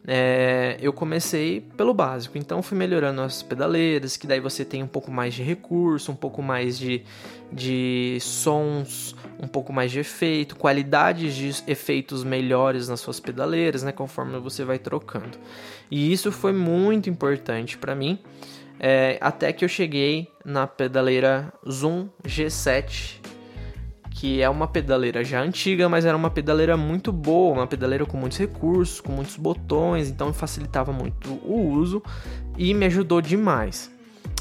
é, 0.08 0.78
eu 0.80 0.94
comecei 0.94 1.62
pelo 1.76 1.94
básico. 1.94 2.38
Então 2.38 2.62
fui 2.62 2.78
melhorando 2.78 3.22
as 3.22 3.42
pedaleiras, 3.42 4.16
que 4.16 4.28
daí 4.28 4.40
você 4.40 4.64
tem 4.64 4.84
um 4.84 4.88
pouco 4.88 5.12
mais 5.12 5.34
de 5.34 5.42
recurso, 5.42 6.12
um 6.12 6.16
pouco 6.16 6.42
mais 6.42 6.78
de, 6.78 7.04
de 7.52 8.18
sons, 8.22 9.16
um 9.40 9.48
pouco 9.48 9.74
mais 9.74 9.92
de 9.92 10.00
efeito, 10.00 10.56
qualidades 10.56 11.36
de 11.36 11.64
efeitos 11.68 12.24
melhores 12.24 12.88
nas 12.88 13.00
suas 13.00 13.20
pedaleiras, 13.20 13.84
né? 13.84 13.92
Conforme 13.92 14.38
você 14.40 14.64
vai 14.64 14.78
trocando. 14.78 15.38
E 15.90 16.12
isso 16.12 16.32
foi 16.32 16.54
muito 16.54 17.10
importante 17.10 17.78
para 17.78 17.96
mim. 17.96 18.20
É, 18.80 19.18
até 19.22 19.54
que 19.54 19.64
eu 19.64 19.70
cheguei 19.70 20.28
na 20.44 20.68
pedaleira 20.68 21.52
Zoom 21.70 22.10
G7 22.24 23.25
que 24.26 24.42
é 24.42 24.50
uma 24.50 24.68
pedaleira 24.68 25.24
já 25.24 25.40
antiga, 25.40 25.88
mas 25.88 26.04
era 26.04 26.18
uma 26.18 26.32
pedaleira 26.32 26.76
muito 26.76 27.12
boa, 27.12 27.54
uma 27.54 27.68
pedaleira 27.68 28.08
com 28.08 28.18
muitos 28.18 28.40
recursos, 28.40 29.00
com 29.00 29.12
muitos 29.12 29.36
botões, 29.36 30.10
então 30.10 30.34
facilitava 30.34 30.92
muito 30.92 31.30
o 31.44 31.70
uso 31.70 32.02
e 32.58 32.74
me 32.74 32.88
ajudou 32.88 33.22
demais. 33.22 33.92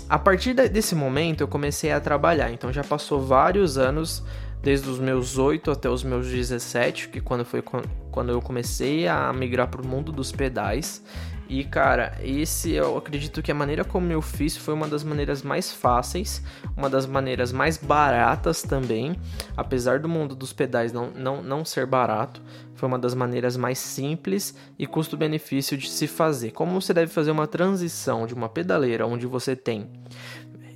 A 0.09 0.19
partir 0.19 0.55
desse 0.55 0.95
momento 0.95 1.43
eu 1.43 1.49
comecei 1.49 1.93
a 1.93 2.01
trabalhar, 2.01 2.51
então 2.51 2.73
já 2.73 2.83
passou 2.83 3.21
vários 3.21 3.77
anos, 3.77 4.25
desde 4.63 4.89
os 4.89 4.99
meus 4.99 5.37
8 5.37 5.71
até 5.71 5.91
os 5.91 6.03
meus 6.03 6.29
17, 6.29 7.11
que 7.11 7.21
quando 7.21 7.45
foi 7.45 7.63
quando 8.11 8.33
eu 8.33 8.41
comecei 8.41 9.07
a 9.07 9.31
migrar 9.35 9.69
para 9.69 9.83
o 9.83 9.87
mundo 9.87 10.11
dos 10.11 10.33
pedais. 10.33 11.05
E 11.49 11.63
cara, 11.63 12.19
esse 12.23 12.73
eu 12.73 12.97
acredito 12.97 13.43
que 13.43 13.53
a 13.53 13.55
maneira 13.55 13.85
como 13.85 14.11
eu 14.11 14.23
fiz 14.23 14.57
foi 14.57 14.73
uma 14.73 14.89
das 14.89 15.05
maneiras 15.05 15.43
mais 15.43 15.71
fáceis, 15.71 16.43
uma 16.77 16.89
das 16.89 17.07
maneiras 17.07 17.53
mais 17.53 17.77
baratas 17.77 18.63
também, 18.63 19.15
apesar 19.57 20.01
do 20.01 20.09
mundo 20.09 20.35
dos 20.35 20.53
pedais 20.53 20.93
não, 20.93 21.11
não, 21.11 21.43
não 21.43 21.65
ser 21.65 21.87
barato, 21.87 22.41
foi 22.75 22.89
uma 22.89 22.99
das 22.99 23.15
maneiras 23.15 23.57
mais 23.57 23.79
simples 23.79 24.55
e 24.79 24.87
custo-benefício 24.87 25.77
de 25.77 25.89
se 25.89 26.07
fazer. 26.07 26.51
Como 26.51 26.81
você 26.81 26.95
deve 26.95 27.13
fazer 27.13 27.31
uma 27.31 27.47
transição 27.47 28.27
de 28.27 28.35
uma 28.35 28.49
pedaleira 28.49 29.07
onde 29.07 29.27
você 29.27 29.55
tem 29.55 29.89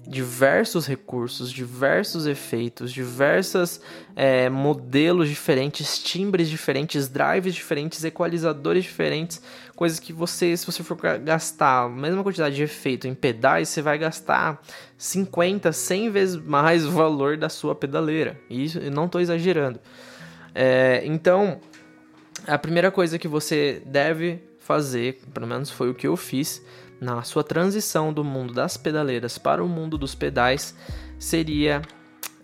diversos 0.08 0.86
recursos, 0.86 1.52
diversos 1.52 2.26
efeitos, 2.26 2.90
diversos 2.90 3.78
é, 4.16 4.48
modelos 4.48 5.28
diferentes, 5.28 5.98
timbres 5.98 6.48
diferentes, 6.48 7.08
drives 7.08 7.54
diferentes, 7.54 8.02
equalizadores 8.02 8.84
diferentes, 8.84 9.42
coisas 9.78 10.00
que 10.00 10.12
você, 10.12 10.56
se 10.56 10.66
você 10.66 10.82
for 10.82 10.98
gastar 11.20 11.84
a 11.84 11.88
mesma 11.88 12.24
quantidade 12.24 12.56
de 12.56 12.64
efeito 12.64 13.06
em 13.06 13.14
pedais, 13.14 13.68
você 13.68 13.80
vai 13.80 13.96
gastar 13.96 14.60
50, 14.96 15.70
100 15.70 16.10
vezes 16.10 16.34
mais 16.34 16.84
o 16.84 16.90
valor 16.90 17.36
da 17.36 17.48
sua 17.48 17.76
pedaleira. 17.76 18.36
E 18.50 18.64
isso 18.64 18.80
eu 18.80 18.90
não 18.90 19.06
estou 19.06 19.20
exagerando. 19.20 19.78
É, 20.52 21.02
então, 21.04 21.60
a 22.44 22.58
primeira 22.58 22.90
coisa 22.90 23.20
que 23.20 23.28
você 23.28 23.80
deve 23.86 24.42
fazer, 24.58 25.20
pelo 25.32 25.46
menos 25.46 25.70
foi 25.70 25.88
o 25.88 25.94
que 25.94 26.08
eu 26.08 26.16
fiz, 26.16 26.60
na 27.00 27.22
sua 27.22 27.44
transição 27.44 28.12
do 28.12 28.24
mundo 28.24 28.52
das 28.52 28.76
pedaleiras 28.76 29.38
para 29.38 29.62
o 29.62 29.68
mundo 29.68 29.96
dos 29.96 30.12
pedais 30.12 30.74
seria 31.20 31.82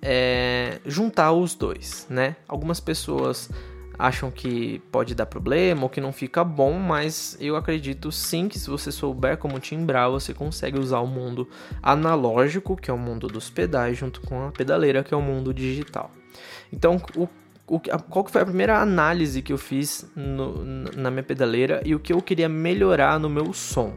é, 0.00 0.78
juntar 0.86 1.32
os 1.32 1.56
dois, 1.56 2.06
né? 2.08 2.36
Algumas 2.46 2.78
pessoas 2.78 3.50
acham 3.98 4.30
que 4.30 4.80
pode 4.90 5.14
dar 5.14 5.26
problema 5.26 5.82
ou 5.84 5.88
que 5.88 6.00
não 6.00 6.12
fica 6.12 6.42
bom, 6.42 6.78
mas 6.78 7.36
eu 7.40 7.56
acredito 7.56 8.10
sim 8.10 8.48
que 8.48 8.58
se 8.58 8.68
você 8.68 8.90
souber 8.90 9.36
como 9.36 9.58
timbrar, 9.58 10.10
você 10.10 10.34
consegue 10.34 10.78
usar 10.78 11.00
o 11.00 11.06
mundo 11.06 11.48
analógico, 11.82 12.76
que 12.76 12.90
é 12.90 12.94
o 12.94 12.98
mundo 12.98 13.28
dos 13.28 13.50
pedais, 13.50 13.96
junto 13.96 14.20
com 14.20 14.46
a 14.46 14.50
pedaleira, 14.50 15.02
que 15.02 15.14
é 15.14 15.16
o 15.16 15.22
mundo 15.22 15.54
digital. 15.54 16.10
Então, 16.72 17.00
o 17.16 17.28
o, 17.66 17.80
qual 17.80 18.24
que 18.24 18.30
foi 18.30 18.42
a 18.42 18.44
primeira 18.44 18.78
análise 18.78 19.40
que 19.40 19.52
eu 19.52 19.58
fiz 19.58 20.06
no, 20.14 20.64
na 20.94 21.10
minha 21.10 21.22
pedaleira 21.22 21.80
e 21.84 21.94
o 21.94 21.98
que 21.98 22.12
eu 22.12 22.20
queria 22.20 22.48
melhorar 22.48 23.18
no 23.18 23.30
meu 23.30 23.52
som. 23.52 23.94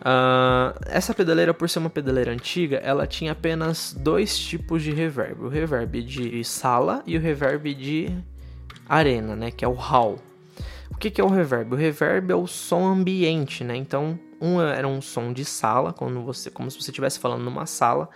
Uh, 0.00 0.76
essa 0.84 1.14
pedaleira, 1.14 1.54
por 1.54 1.68
ser 1.70 1.78
uma 1.78 1.88
pedaleira 1.88 2.30
antiga, 2.30 2.76
ela 2.76 3.06
tinha 3.06 3.32
apenas 3.32 3.96
dois 3.98 4.38
tipos 4.38 4.82
de 4.82 4.92
reverb: 4.92 5.42
o 5.42 5.48
reverb 5.48 6.02
de 6.02 6.44
sala 6.44 7.02
e 7.06 7.16
o 7.16 7.20
reverb 7.20 7.72
de 7.74 8.14
arena, 8.88 9.34
né? 9.36 9.50
Que 9.50 9.64
é 9.64 9.68
o 9.68 9.72
hall. 9.72 10.18
O 10.90 10.96
que, 10.96 11.10
que 11.10 11.20
é 11.20 11.24
o 11.24 11.28
reverb? 11.28 11.74
O 11.74 11.76
reverb 11.76 12.30
é 12.30 12.34
o 12.34 12.46
som 12.46 12.86
ambiente, 12.86 13.64
né? 13.64 13.76
Então, 13.76 14.18
um 14.40 14.60
era 14.60 14.86
um 14.86 15.00
som 15.00 15.32
de 15.32 15.44
sala, 15.44 15.92
quando 15.92 16.22
você, 16.22 16.50
como 16.50 16.70
se 16.70 16.80
você 16.80 16.90
estivesse 16.90 17.18
falando 17.18 17.42
numa 17.42 17.66
sala, 17.66 18.08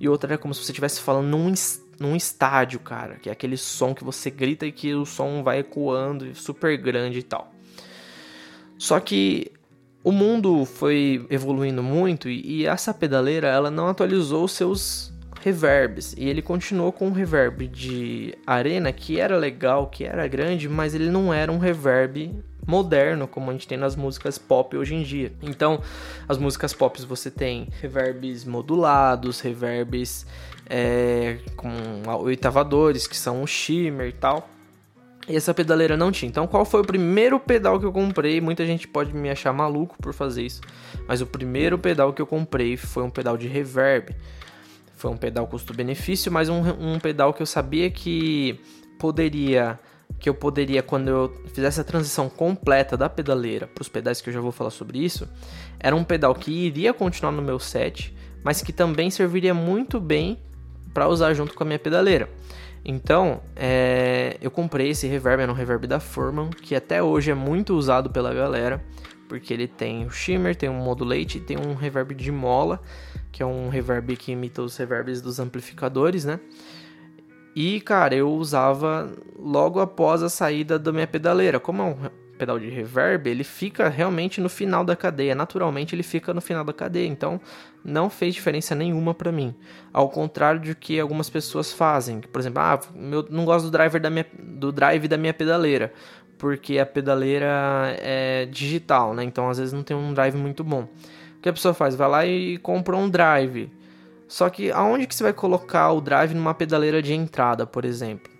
e 0.00 0.08
outro 0.08 0.28
era 0.28 0.38
como 0.38 0.52
se 0.52 0.64
você 0.64 0.72
estivesse 0.72 1.00
falando 1.00 1.28
num, 1.28 1.52
num 2.00 2.16
estádio, 2.16 2.80
cara, 2.80 3.16
que 3.16 3.28
é 3.28 3.32
aquele 3.32 3.56
som 3.56 3.94
que 3.94 4.02
você 4.02 4.30
grita 4.30 4.66
e 4.66 4.72
que 4.72 4.94
o 4.94 5.06
som 5.06 5.42
vai 5.42 5.60
ecoando, 5.60 6.34
super 6.34 6.76
grande 6.76 7.20
e 7.20 7.22
tal. 7.22 7.52
Só 8.76 8.98
que 8.98 9.52
o 10.02 10.10
mundo 10.10 10.64
foi 10.64 11.24
evoluindo 11.30 11.82
muito 11.82 12.28
e, 12.28 12.60
e 12.60 12.66
essa 12.66 12.92
pedaleira 12.92 13.48
ela 13.48 13.70
não 13.70 13.88
atualizou 13.88 14.46
seus 14.48 15.13
reverbs 15.44 16.14
e 16.16 16.26
ele 16.26 16.40
continuou 16.40 16.90
com 16.90 17.08
um 17.08 17.12
reverb 17.12 17.68
de 17.68 18.34
arena 18.46 18.90
que 18.90 19.20
era 19.20 19.36
legal, 19.36 19.88
que 19.88 20.02
era 20.02 20.26
grande, 20.26 20.70
mas 20.70 20.94
ele 20.94 21.10
não 21.10 21.34
era 21.34 21.52
um 21.52 21.58
reverb 21.58 22.32
moderno 22.66 23.28
como 23.28 23.50
a 23.50 23.52
gente 23.52 23.68
tem 23.68 23.76
nas 23.76 23.94
músicas 23.94 24.38
pop 24.38 24.74
hoje 24.74 24.94
em 24.94 25.02
dia. 25.02 25.30
Então, 25.42 25.82
as 26.26 26.38
músicas 26.38 26.72
pop 26.72 26.98
você 27.02 27.30
tem 27.30 27.68
reverbs 27.82 28.46
modulados, 28.46 29.40
reverbs 29.40 30.26
é, 30.64 31.36
com 31.56 31.68
oitavadores, 32.22 33.06
que 33.06 33.16
são 33.16 33.42
o 33.42 33.46
shimmer 33.46 34.08
e 34.08 34.12
tal. 34.12 34.48
E 35.28 35.36
essa 35.36 35.52
pedaleira 35.52 35.94
não 35.94 36.10
tinha. 36.10 36.30
Então, 36.30 36.46
qual 36.46 36.64
foi 36.64 36.80
o 36.80 36.84
primeiro 36.86 37.38
pedal 37.38 37.78
que 37.78 37.84
eu 37.84 37.92
comprei? 37.92 38.40
Muita 38.40 38.64
gente 38.64 38.88
pode 38.88 39.14
me 39.14 39.28
achar 39.28 39.52
maluco 39.52 39.94
por 40.00 40.14
fazer 40.14 40.42
isso, 40.42 40.62
mas 41.06 41.20
o 41.20 41.26
primeiro 41.26 41.78
pedal 41.78 42.14
que 42.14 42.22
eu 42.22 42.26
comprei 42.26 42.78
foi 42.78 43.02
um 43.02 43.10
pedal 43.10 43.36
de 43.36 43.46
reverb. 43.46 44.14
Foi 45.04 45.10
um 45.10 45.18
pedal 45.18 45.46
custo-benefício, 45.46 46.32
mas 46.32 46.48
um, 46.48 46.62
um 46.80 46.98
pedal 46.98 47.34
que 47.34 47.42
eu 47.42 47.46
sabia 47.46 47.90
que 47.90 48.58
poderia 48.98 49.78
que 50.18 50.30
eu 50.30 50.34
poderia, 50.34 50.82
quando 50.82 51.08
eu 51.08 51.42
fizesse 51.52 51.78
a 51.78 51.84
transição 51.84 52.30
completa 52.30 52.96
da 52.96 53.06
pedaleira 53.06 53.66
para 53.66 53.82
os 53.82 53.88
pedais 53.90 54.22
que 54.22 54.30
eu 54.30 54.32
já 54.32 54.40
vou 54.40 54.50
falar 54.50 54.70
sobre 54.70 54.98
isso, 54.98 55.28
era 55.78 55.94
um 55.94 56.02
pedal 56.02 56.34
que 56.34 56.50
iria 56.50 56.94
continuar 56.94 57.32
no 57.32 57.42
meu 57.42 57.58
set, 57.58 58.16
mas 58.42 58.62
que 58.62 58.72
também 58.72 59.10
serviria 59.10 59.52
muito 59.52 60.00
bem 60.00 60.38
para 60.94 61.06
usar 61.06 61.34
junto 61.34 61.52
com 61.52 61.64
a 61.64 61.66
minha 61.66 61.78
pedaleira. 61.78 62.30
Então, 62.82 63.42
é, 63.54 64.38
eu 64.40 64.50
comprei 64.50 64.88
esse 64.88 65.06
reverb, 65.06 65.42
era 65.42 65.52
um 65.52 65.54
reverb 65.54 65.86
da 65.86 66.00
Furman, 66.00 66.48
que 66.48 66.74
até 66.74 67.02
hoje 67.02 67.30
é 67.30 67.34
muito 67.34 67.76
usado 67.76 68.08
pela 68.08 68.32
galera, 68.32 68.82
porque 69.28 69.52
ele 69.52 69.66
tem 69.66 70.04
o 70.06 70.10
shimmer, 70.10 70.54
tem 70.54 70.68
um 70.68 70.74
modulate 70.74 71.38
e 71.38 71.40
tem 71.40 71.58
um 71.58 71.74
reverb 71.74 72.14
de 72.14 72.30
mola, 72.30 72.80
que 73.32 73.42
é 73.42 73.46
um 73.46 73.68
reverb 73.68 74.16
que 74.16 74.32
imita 74.32 74.62
os 74.62 74.76
reverbs 74.76 75.20
dos 75.20 75.38
amplificadores, 75.38 76.24
né? 76.24 76.40
E, 77.56 77.80
cara, 77.80 78.14
eu 78.14 78.32
usava 78.32 79.12
logo 79.38 79.78
após 79.78 80.22
a 80.22 80.28
saída 80.28 80.78
da 80.78 80.92
minha 80.92 81.06
pedaleira. 81.06 81.60
Como 81.60 81.82
é 81.82 81.84
um 81.84 81.96
pedal 82.36 82.58
de 82.58 82.68
reverb, 82.68 83.28
ele 83.28 83.44
fica 83.44 83.88
realmente 83.88 84.40
no 84.40 84.48
final 84.48 84.84
da 84.84 84.96
cadeia. 84.96 85.36
Naturalmente, 85.36 85.94
ele 85.94 86.02
fica 86.02 86.34
no 86.34 86.40
final 86.40 86.64
da 86.64 86.72
cadeia. 86.72 87.06
Então, 87.06 87.40
não 87.84 88.10
fez 88.10 88.34
diferença 88.34 88.74
nenhuma 88.74 89.14
para 89.14 89.30
mim. 89.30 89.54
Ao 89.92 90.08
contrário 90.08 90.60
de 90.60 90.74
que 90.74 90.98
algumas 90.98 91.30
pessoas 91.30 91.72
fazem. 91.72 92.20
Por 92.20 92.40
exemplo, 92.40 92.60
ah, 92.60 92.80
eu 93.12 93.26
não 93.30 93.44
gosto 93.44 93.66
do 93.66 93.70
driver 93.70 94.00
da 94.00 94.10
minha, 94.10 94.26
do 94.36 94.72
drive 94.72 95.06
da 95.06 95.16
minha 95.16 95.32
pedaleira, 95.32 95.92
porque 96.44 96.78
a 96.78 96.84
pedaleira 96.84 97.96
é 98.02 98.44
digital, 98.44 99.14
né? 99.14 99.24
Então, 99.24 99.48
às 99.48 99.56
vezes 99.56 99.72
não 99.72 99.82
tem 99.82 99.96
um 99.96 100.12
drive 100.12 100.36
muito 100.36 100.62
bom. 100.62 100.82
O 101.38 101.40
que 101.40 101.48
a 101.48 101.52
pessoa 101.54 101.72
faz? 101.72 101.94
Vai 101.94 102.06
lá 102.06 102.26
e 102.26 102.58
compra 102.58 102.94
um 102.94 103.08
drive. 103.08 103.72
Só 104.28 104.50
que 104.50 104.70
aonde 104.70 105.06
que 105.06 105.14
você 105.14 105.22
vai 105.22 105.32
colocar 105.32 105.90
o 105.92 106.02
drive 106.02 106.34
numa 106.34 106.52
pedaleira 106.52 107.00
de 107.00 107.14
entrada, 107.14 107.66
por 107.66 107.86
exemplo? 107.86 108.30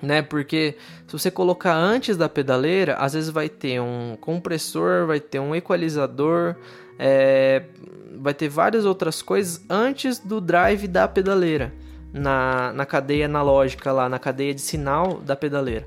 Né? 0.00 0.22
Porque 0.22 0.78
se 1.06 1.12
você 1.12 1.30
colocar 1.30 1.74
antes 1.74 2.16
da 2.16 2.30
pedaleira, 2.30 2.94
às 2.94 3.12
vezes 3.12 3.28
vai 3.28 3.50
ter 3.50 3.78
um 3.78 4.16
compressor, 4.18 5.06
vai 5.06 5.20
ter 5.20 5.38
um 5.38 5.54
equalizador, 5.54 6.56
é, 6.98 7.62
vai 8.18 8.32
ter 8.32 8.48
várias 8.48 8.86
outras 8.86 9.20
coisas 9.20 9.62
antes 9.68 10.18
do 10.18 10.40
drive 10.40 10.88
da 10.88 11.06
pedaleira, 11.06 11.74
na, 12.10 12.72
na 12.72 12.86
cadeia 12.86 13.26
analógica 13.26 13.92
lá, 13.92 14.08
na 14.08 14.18
cadeia 14.18 14.54
de 14.54 14.62
sinal 14.62 15.20
da 15.20 15.36
pedaleira. 15.36 15.86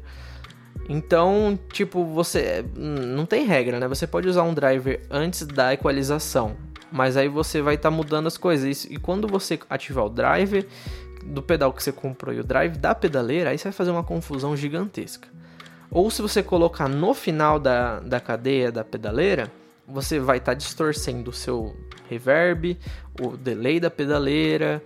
Então, 0.89 1.57
tipo, 1.71 2.03
você 2.05 2.65
não 2.75 3.25
tem 3.25 3.45
regra, 3.45 3.79
né? 3.79 3.87
Você 3.87 4.05
pode 4.05 4.27
usar 4.27 4.43
um 4.43 4.53
driver 4.53 5.01
antes 5.09 5.45
da 5.45 5.73
equalização, 5.73 6.55
mas 6.91 7.15
aí 7.15 7.27
você 7.27 7.61
vai 7.61 7.75
estar 7.75 7.89
tá 7.89 7.95
mudando 7.95 8.27
as 8.27 8.37
coisas. 8.37 8.85
E 8.85 8.97
quando 8.97 9.27
você 9.27 9.59
ativar 9.69 10.05
o 10.05 10.09
driver 10.09 10.65
do 11.23 11.41
pedal 11.41 11.71
que 11.71 11.81
você 11.81 11.91
comprou 11.91 12.33
e 12.33 12.39
o 12.39 12.43
drive 12.43 12.77
da 12.77 12.93
pedaleira, 12.93 13.51
aí 13.51 13.57
você 13.57 13.65
vai 13.65 13.73
fazer 13.73 13.91
uma 13.91 14.03
confusão 14.03 14.55
gigantesca. 14.55 15.27
Ou 15.89 16.09
se 16.09 16.21
você 16.21 16.41
colocar 16.41 16.87
no 16.87 17.13
final 17.13 17.59
da, 17.59 17.99
da 17.99 18.19
cadeia 18.19 18.71
da 18.71 18.83
pedaleira, 18.83 19.51
você 19.87 20.19
vai 20.19 20.37
estar 20.37 20.51
tá 20.51 20.57
distorcendo 20.57 21.29
o 21.29 21.33
seu 21.33 21.75
reverb, 22.09 22.77
o 23.21 23.37
delay 23.37 23.79
da 23.79 23.89
pedaleira 23.89 24.81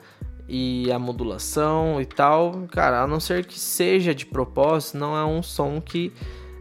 e 0.47 0.91
a 0.91 0.99
modulação 0.99 1.99
e 2.01 2.05
tal. 2.05 2.67
Cara, 2.71 3.01
a 3.03 3.07
não 3.07 3.19
ser 3.19 3.45
que 3.45 3.59
seja 3.59 4.13
de 4.13 4.25
propósito, 4.25 4.97
não 4.97 5.15
é 5.15 5.25
um 5.25 5.41
som 5.41 5.81
que 5.81 6.11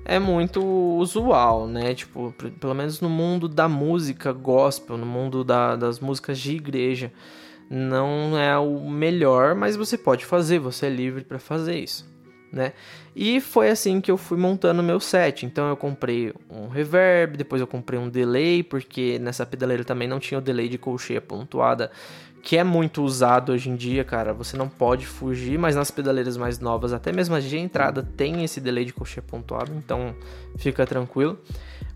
é 0.05 0.19
muito 0.19 0.63
usual, 0.99 1.67
né? 1.67 1.95
Tipo, 1.95 2.35
pelo 2.61 2.75
menos 2.75 3.01
no 3.01 3.09
mundo 3.09 3.49
da 3.49 3.69
música 3.69 4.33
gospel, 4.33 4.99
no 4.99 5.07
mundo 5.07 5.43
da, 5.43 5.77
das 5.77 5.99
músicas 5.99 6.39
de 6.39 6.57
igreja, 6.57 7.13
não 7.71 8.39
é 8.39 8.57
o 8.59 8.89
melhor, 8.89 9.55
mas 9.55 9.77
você 9.77 9.97
pode 9.97 10.25
fazer, 10.27 10.59
você 10.59 10.87
é 10.87 10.91
livre 10.91 11.25
para 11.25 11.39
fazer 11.39 11.79
isso, 11.79 12.07
né? 12.55 12.73
E 13.15 13.41
foi 13.41 13.69
assim 13.69 14.01
que 14.01 14.11
eu 14.11 14.17
fui 14.17 14.39
montando 14.39 14.83
meu 14.83 15.01
set. 15.01 15.45
Então 15.45 15.69
eu 15.69 15.77
comprei 15.77 16.33
um 16.49 16.69
reverb, 16.69 17.37
depois 17.37 17.61
eu 17.61 17.67
comprei 17.67 17.99
um 17.99 18.09
delay, 18.09 18.63
porque 18.63 19.19
nessa 19.19 19.45
pedaleira 19.45 19.85
também 19.85 20.09
não 20.09 20.19
tinha 20.19 20.39
o 20.39 20.43
delay 20.43 20.69
de 20.69 20.79
colcheia 20.79 21.21
pontuada 21.21 21.91
que 22.45 22.59
é 22.59 22.63
muito 22.63 23.03
usado 23.03 23.53
hoje 23.53 23.71
em 23.71 23.75
dia, 23.75 24.05
cara. 24.05 24.35
Você 24.35 24.55
não 24.55 24.69
pode 24.69 25.07
fugir, 25.07 25.59
mas 25.59 25.75
nas 25.75 25.91
pedaleiras 25.91 26.37
mais 26.37 26.59
novas, 26.59 26.93
até 26.93 27.11
mesmo 27.11 27.35
as 27.35 27.43
de 27.43 27.57
entrada, 27.57 28.03
tem 28.03 28.45
esse 28.45 28.61
delay 28.61 28.85
de 28.85 28.93
coxinha 28.93 29.23
pontuado, 29.23 29.73
então 29.75 30.15
fica 30.59 30.87
tranquilo. 30.87 31.39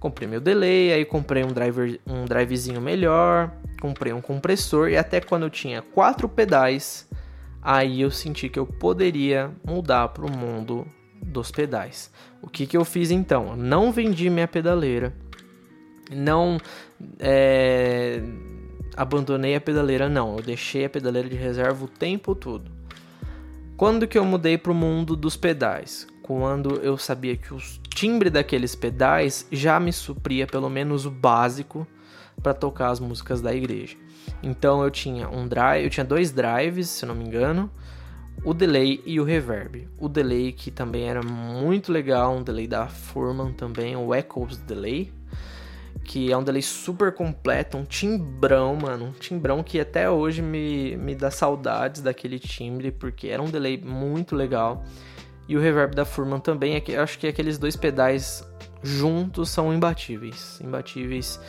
Comprei 0.00 0.26
meu 0.26 0.40
delay, 0.40 0.92
aí 0.92 1.04
comprei 1.04 1.44
um 1.44 1.48
driver, 1.48 2.00
um 2.06 2.24
drivezinho 2.24 2.80
melhor, 2.80 3.52
comprei 3.78 4.12
um 4.12 4.22
compressor 4.22 4.88
e 4.88 4.96
até 4.96 5.20
quando 5.20 5.42
eu 5.42 5.50
tinha 5.50 5.82
quatro 5.82 6.26
pedais, 6.26 7.06
aí 7.70 8.00
eu 8.00 8.10
senti 8.10 8.48
que 8.48 8.58
eu 8.58 8.66
poderia 8.66 9.50
mudar 9.62 10.08
para 10.08 10.24
o 10.24 10.30
mundo 10.30 10.86
dos 11.20 11.50
pedais. 11.50 12.10
O 12.40 12.48
que, 12.48 12.66
que 12.66 12.74
eu 12.74 12.82
fiz 12.82 13.10
então? 13.10 13.54
não 13.54 13.92
vendi 13.92 14.30
minha 14.30 14.48
pedaleira, 14.48 15.14
não 16.10 16.58
é, 17.18 18.22
abandonei 18.96 19.54
a 19.54 19.60
pedaleira, 19.60 20.08
não. 20.08 20.38
Eu 20.38 20.42
deixei 20.42 20.86
a 20.86 20.88
pedaleira 20.88 21.28
de 21.28 21.36
reserva 21.36 21.84
o 21.84 21.88
tempo 21.88 22.34
todo. 22.34 22.70
Quando 23.76 24.08
que 24.08 24.16
eu 24.16 24.24
mudei 24.24 24.56
para 24.56 24.72
o 24.72 24.74
mundo 24.74 25.14
dos 25.14 25.36
pedais? 25.36 26.06
Quando 26.22 26.76
eu 26.76 26.96
sabia 26.96 27.36
que 27.36 27.52
o 27.52 27.58
timbre 27.98 28.30
daqueles 28.30 28.76
pedais 28.76 29.44
já 29.50 29.80
me 29.80 29.92
supria 29.92 30.46
pelo 30.46 30.70
menos 30.70 31.04
o 31.04 31.10
básico 31.10 31.84
para 32.40 32.54
tocar 32.54 32.90
as 32.90 33.00
músicas 33.00 33.40
da 33.40 33.52
igreja. 33.52 33.96
Então 34.40 34.84
eu 34.84 34.88
tinha 34.88 35.28
um 35.28 35.48
drive, 35.48 35.82
eu 35.82 35.90
tinha 35.90 36.04
dois 36.04 36.30
drives, 36.30 36.88
se 36.90 37.04
não 37.04 37.12
me 37.12 37.24
engano, 37.24 37.68
o 38.44 38.54
delay 38.54 39.02
e 39.04 39.18
o 39.18 39.24
reverb. 39.24 39.88
O 39.98 40.08
delay 40.08 40.52
que 40.52 40.70
também 40.70 41.08
era 41.08 41.24
muito 41.24 41.90
legal, 41.90 42.36
um 42.36 42.42
delay 42.44 42.68
da 42.68 42.86
Furman 42.86 43.52
também, 43.52 43.96
o 43.96 44.14
Echoes 44.14 44.58
Delay, 44.58 45.12
que 46.04 46.30
é 46.30 46.36
um 46.36 46.44
delay 46.44 46.62
super 46.62 47.12
completo, 47.12 47.76
um 47.76 47.84
timbrão, 47.84 48.76
mano, 48.76 49.06
um 49.06 49.12
timbrão 49.12 49.60
que 49.60 49.80
até 49.80 50.08
hoje 50.08 50.40
me, 50.40 50.96
me 50.96 51.16
dá 51.16 51.32
saudades 51.32 52.00
daquele 52.00 52.38
timbre, 52.38 52.92
porque 52.92 53.26
era 53.26 53.42
um 53.42 53.50
delay 53.50 53.76
muito 53.76 54.36
legal. 54.36 54.84
E 55.48 55.56
o 55.56 55.60
reverb 55.60 55.94
da 55.94 56.04
Furman 56.04 56.40
também, 56.40 56.74
é 56.74 56.80
que, 56.80 56.94
acho 56.94 57.18
que 57.18 57.26
aqueles 57.26 57.58
dois 57.58 57.74
pedais 57.74 58.46
juntos 58.82 59.48
são 59.48 59.72
imbatíveis, 59.72 60.60
imbatíveis. 60.60 61.40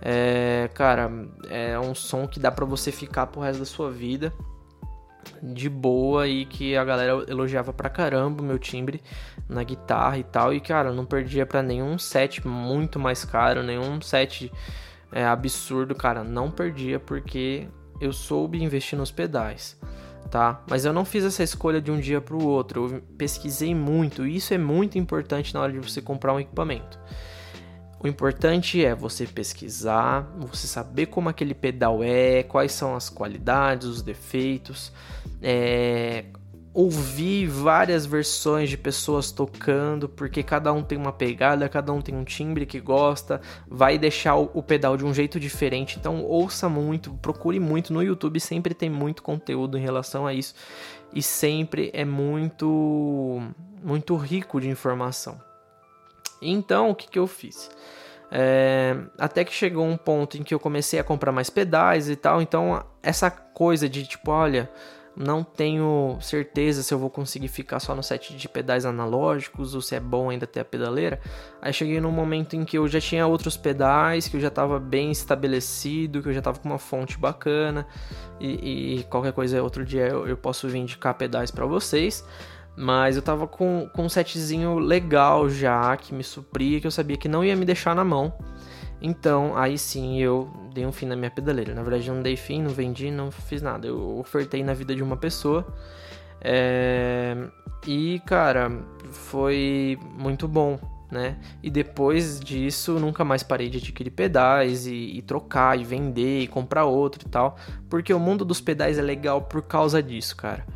É, 0.00 0.68
cara, 0.74 1.10
é 1.48 1.78
um 1.78 1.94
som 1.94 2.28
que 2.28 2.38
dá 2.38 2.50
para 2.50 2.66
você 2.66 2.92
ficar 2.92 3.26
pro 3.28 3.40
resto 3.40 3.60
da 3.60 3.64
sua 3.64 3.90
vida 3.90 4.32
de 5.42 5.68
boa 5.68 6.26
e 6.28 6.44
que 6.44 6.76
a 6.76 6.84
galera 6.84 7.24
elogiava 7.28 7.72
pra 7.72 7.88
caramba 7.88 8.42
o 8.42 8.44
meu 8.44 8.58
timbre 8.58 9.02
na 9.48 9.62
guitarra 9.62 10.18
e 10.18 10.24
tal. 10.24 10.52
E, 10.52 10.60
cara, 10.60 10.92
não 10.92 11.04
perdia 11.04 11.46
pra 11.46 11.62
nenhum 11.62 11.98
set 11.98 12.46
muito 12.46 12.98
mais 12.98 13.24
caro, 13.24 13.62
nenhum 13.62 14.00
set 14.00 14.52
é, 15.12 15.24
absurdo, 15.24 15.94
cara. 15.94 16.22
Não 16.22 16.50
perdia 16.50 17.00
porque 17.00 17.68
eu 18.00 18.12
soube 18.12 18.62
investir 18.62 18.98
nos 18.98 19.10
pedais. 19.10 19.78
Tá? 20.26 20.62
Mas 20.68 20.84
eu 20.84 20.92
não 20.92 21.04
fiz 21.04 21.24
essa 21.24 21.42
escolha 21.42 21.80
de 21.80 21.90
um 21.90 21.98
dia 21.98 22.20
para 22.20 22.36
o 22.36 22.44
outro. 22.44 22.94
Eu 22.94 23.02
pesquisei 23.16 23.74
muito 23.74 24.26
e 24.26 24.36
isso 24.36 24.52
é 24.52 24.58
muito 24.58 24.98
importante 24.98 25.54
na 25.54 25.60
hora 25.60 25.72
de 25.72 25.78
você 25.78 26.00
comprar 26.00 26.34
um 26.34 26.40
equipamento. 26.40 26.98
O 27.98 28.06
importante 28.06 28.84
é 28.84 28.94
você 28.94 29.26
pesquisar, 29.26 30.30
você 30.38 30.66
saber 30.66 31.06
como 31.06 31.28
aquele 31.28 31.54
pedal 31.54 32.04
é, 32.04 32.42
quais 32.42 32.72
são 32.72 32.94
as 32.94 33.08
qualidades, 33.08 33.88
os 33.88 34.02
defeitos, 34.02 34.92
é, 35.42 36.26
ouvir 36.76 37.46
várias 37.46 38.04
versões 38.04 38.68
de 38.68 38.76
pessoas 38.76 39.32
tocando, 39.32 40.10
porque 40.10 40.42
cada 40.42 40.70
um 40.74 40.82
tem 40.82 40.98
uma 40.98 41.10
pegada, 41.10 41.66
cada 41.70 41.90
um 41.90 42.02
tem 42.02 42.14
um 42.14 42.22
timbre 42.22 42.66
que 42.66 42.78
gosta, 42.78 43.40
vai 43.66 43.96
deixar 43.96 44.36
o, 44.36 44.62
pedal 44.62 44.94
de 44.94 45.02
um 45.02 45.14
jeito 45.14 45.40
diferente. 45.40 45.98
Então 45.98 46.22
ouça 46.22 46.68
muito, 46.68 47.14
procure 47.14 47.58
muito 47.58 47.94
no 47.94 48.02
YouTube, 48.02 48.38
sempre 48.38 48.74
tem 48.74 48.90
muito 48.90 49.22
conteúdo 49.22 49.78
em 49.78 49.80
relação 49.80 50.26
a 50.26 50.34
isso 50.34 50.54
e 51.14 51.22
sempre 51.22 51.90
é 51.94 52.04
muito 52.04 53.40
muito 53.82 54.14
rico 54.14 54.60
de 54.60 54.68
informação. 54.68 55.40
Então 56.42 56.90
o 56.90 56.94
que, 56.94 57.08
que 57.08 57.18
eu 57.18 57.26
fiz? 57.26 57.70
É, 58.30 58.94
até 59.18 59.46
que 59.46 59.54
chegou 59.54 59.86
um 59.86 59.96
ponto 59.96 60.36
em 60.36 60.42
que 60.42 60.52
eu 60.52 60.60
comecei 60.60 60.98
a 60.98 61.04
comprar 61.04 61.32
mais 61.32 61.48
pedais 61.48 62.10
e 62.10 62.16
tal, 62.16 62.42
então 62.42 62.84
essa 63.02 63.30
coisa 63.30 63.88
de 63.88 64.06
tipo, 64.06 64.30
olha, 64.30 64.70
não 65.16 65.42
tenho 65.42 66.18
certeza 66.20 66.82
se 66.82 66.92
eu 66.92 66.98
vou 66.98 67.08
conseguir 67.08 67.48
ficar 67.48 67.80
só 67.80 67.94
no 67.94 68.02
set 68.02 68.36
de 68.36 68.48
pedais 68.48 68.84
analógicos 68.84 69.74
ou 69.74 69.80
se 69.80 69.94
é 69.94 70.00
bom 70.00 70.28
ainda 70.28 70.46
ter 70.46 70.60
a 70.60 70.64
pedaleira. 70.64 71.18
Aí 71.62 71.72
cheguei 71.72 72.00
num 72.00 72.10
momento 72.10 72.54
em 72.54 72.64
que 72.64 72.76
eu 72.76 72.86
já 72.86 73.00
tinha 73.00 73.26
outros 73.26 73.56
pedais, 73.56 74.28
que 74.28 74.36
eu 74.36 74.40
já 74.40 74.48
estava 74.48 74.78
bem 74.78 75.10
estabelecido, 75.10 76.22
que 76.22 76.28
eu 76.28 76.32
já 76.32 76.40
estava 76.40 76.58
com 76.58 76.68
uma 76.68 76.78
fonte 76.78 77.18
bacana 77.18 77.86
e, 78.38 78.98
e, 78.98 79.04
qualquer 79.04 79.32
coisa 79.32 79.62
outro 79.62 79.84
dia 79.84 80.06
eu, 80.06 80.28
eu 80.28 80.36
posso 80.36 80.68
vir 80.68 80.78
indicar 80.78 81.14
pedais 81.14 81.50
para 81.50 81.64
vocês. 81.64 82.22
Mas 82.76 83.16
eu 83.16 83.22
tava 83.22 83.46
com, 83.46 83.88
com 83.94 84.04
um 84.04 84.08
setzinho 84.08 84.78
legal 84.78 85.48
já, 85.48 85.96
que 85.96 86.14
me 86.14 86.22
supria, 86.22 86.80
que 86.80 86.86
eu 86.86 86.90
sabia 86.90 87.16
que 87.16 87.28
não 87.28 87.42
ia 87.42 87.56
me 87.56 87.64
deixar 87.64 87.94
na 87.94 88.04
mão. 88.04 88.32
Então, 89.00 89.56
aí 89.56 89.78
sim 89.78 90.20
eu 90.20 90.50
dei 90.74 90.84
um 90.84 90.92
fim 90.92 91.06
na 91.06 91.16
minha 91.16 91.30
pedaleira. 91.30 91.74
Na 91.74 91.82
verdade, 91.82 92.08
eu 92.08 92.14
não 92.14 92.22
dei 92.22 92.36
fim, 92.36 92.62
não 92.62 92.70
vendi, 92.70 93.10
não 93.10 93.30
fiz 93.30 93.62
nada. 93.62 93.86
Eu 93.86 94.18
ofertei 94.18 94.62
na 94.62 94.74
vida 94.74 94.94
de 94.94 95.02
uma 95.02 95.16
pessoa. 95.16 95.66
É... 96.40 97.36
E, 97.86 98.20
cara, 98.26 98.70
foi 99.10 99.98
muito 100.18 100.48
bom, 100.48 100.78
né? 101.10 101.38
E 101.62 101.70
depois 101.70 102.40
disso, 102.40 102.98
nunca 102.98 103.24
mais 103.24 103.42
parei 103.42 103.68
de 103.68 103.78
adquirir 103.78 104.10
pedais 104.10 104.86
e, 104.86 105.16
e, 105.16 105.22
trocar, 105.22 105.78
e 105.78 105.84
vender, 105.84 106.42
e 106.42 106.46
comprar 106.46 106.84
outro 106.84 107.26
e 107.26 107.30
tal. 107.30 107.56
Porque 107.88 108.12
o 108.12 108.18
mundo 108.18 108.44
dos 108.44 108.60
pedais 108.60 108.98
é 108.98 109.02
legal 109.02 109.42
por 109.42 109.62
causa 109.62 110.02
disso, 110.02 110.36
cara. 110.36 110.66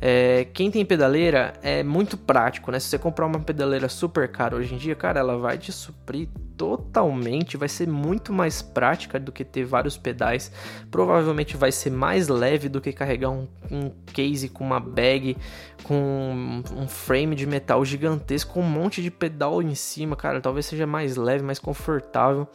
É, 0.00 0.46
quem 0.52 0.70
tem 0.70 0.84
pedaleira 0.84 1.54
é 1.62 1.82
muito 1.82 2.16
prático, 2.16 2.70
né? 2.70 2.78
Se 2.78 2.86
você 2.86 2.98
comprar 2.98 3.26
uma 3.26 3.40
pedaleira 3.40 3.88
super 3.88 4.28
cara 4.28 4.54
hoje 4.54 4.74
em 4.74 4.78
dia, 4.78 4.94
cara, 4.94 5.18
ela 5.18 5.36
vai 5.36 5.58
te 5.58 5.72
suprir 5.72 6.28
totalmente, 6.56 7.56
vai 7.56 7.68
ser 7.68 7.88
muito 7.88 8.32
mais 8.32 8.62
prática 8.62 9.18
do 9.18 9.32
que 9.32 9.44
ter 9.44 9.64
vários 9.64 9.96
pedais. 9.96 10.52
Provavelmente 10.90 11.56
vai 11.56 11.72
ser 11.72 11.90
mais 11.90 12.28
leve 12.28 12.68
do 12.68 12.80
que 12.80 12.92
carregar 12.92 13.30
um, 13.30 13.48
um 13.70 13.90
case 14.12 14.48
com 14.48 14.64
uma 14.64 14.80
bag, 14.80 15.36
com 15.82 16.62
um 16.76 16.88
frame 16.88 17.34
de 17.34 17.46
metal 17.46 17.84
gigantesco, 17.84 18.54
com 18.54 18.60
um 18.60 18.70
monte 18.70 19.02
de 19.02 19.10
pedal 19.10 19.60
em 19.62 19.74
cima, 19.74 20.14
cara. 20.14 20.40
Talvez 20.40 20.66
seja 20.66 20.86
mais 20.86 21.16
leve, 21.16 21.42
mais 21.42 21.58
confortável. 21.58 22.46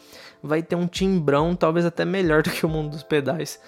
Vai 0.41 0.62
ter 0.62 0.75
um 0.75 0.88
timbrão, 0.88 1.55
talvez 1.55 1.85
até 1.85 2.05
melhor 2.05 2.41
do 2.43 2.50
que 2.50 2.65
o 2.65 2.69
mundo 2.69 2.91
dos 2.91 3.03
pedais 3.03 3.59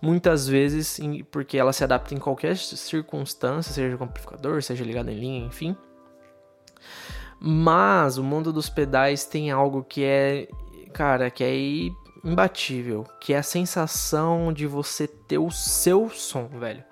muitas 0.00 0.48
vezes 0.48 0.98
porque 1.30 1.58
ela 1.58 1.72
se 1.72 1.84
adapta 1.84 2.14
em 2.14 2.18
qualquer 2.18 2.56
circunstância, 2.56 3.72
seja 3.72 3.96
com 3.96 4.04
amplificador, 4.04 4.62
seja 4.62 4.84
ligado 4.84 5.10
em 5.10 5.18
linha, 5.18 5.46
enfim. 5.46 5.76
Mas 7.40 8.18
o 8.18 8.24
mundo 8.24 8.52
dos 8.52 8.68
pedais 8.68 9.24
tem 9.24 9.50
algo 9.50 9.84
que 9.84 10.04
é, 10.04 10.48
cara, 10.92 11.30
que 11.30 11.44
é 11.44 11.54
imbatível, 12.24 13.06
que 13.20 13.32
é 13.32 13.38
a 13.38 13.42
sensação 13.42 14.52
de 14.52 14.66
você 14.66 15.06
ter 15.06 15.38
o 15.38 15.50
seu 15.50 16.10
som, 16.10 16.48
velho. 16.48 16.84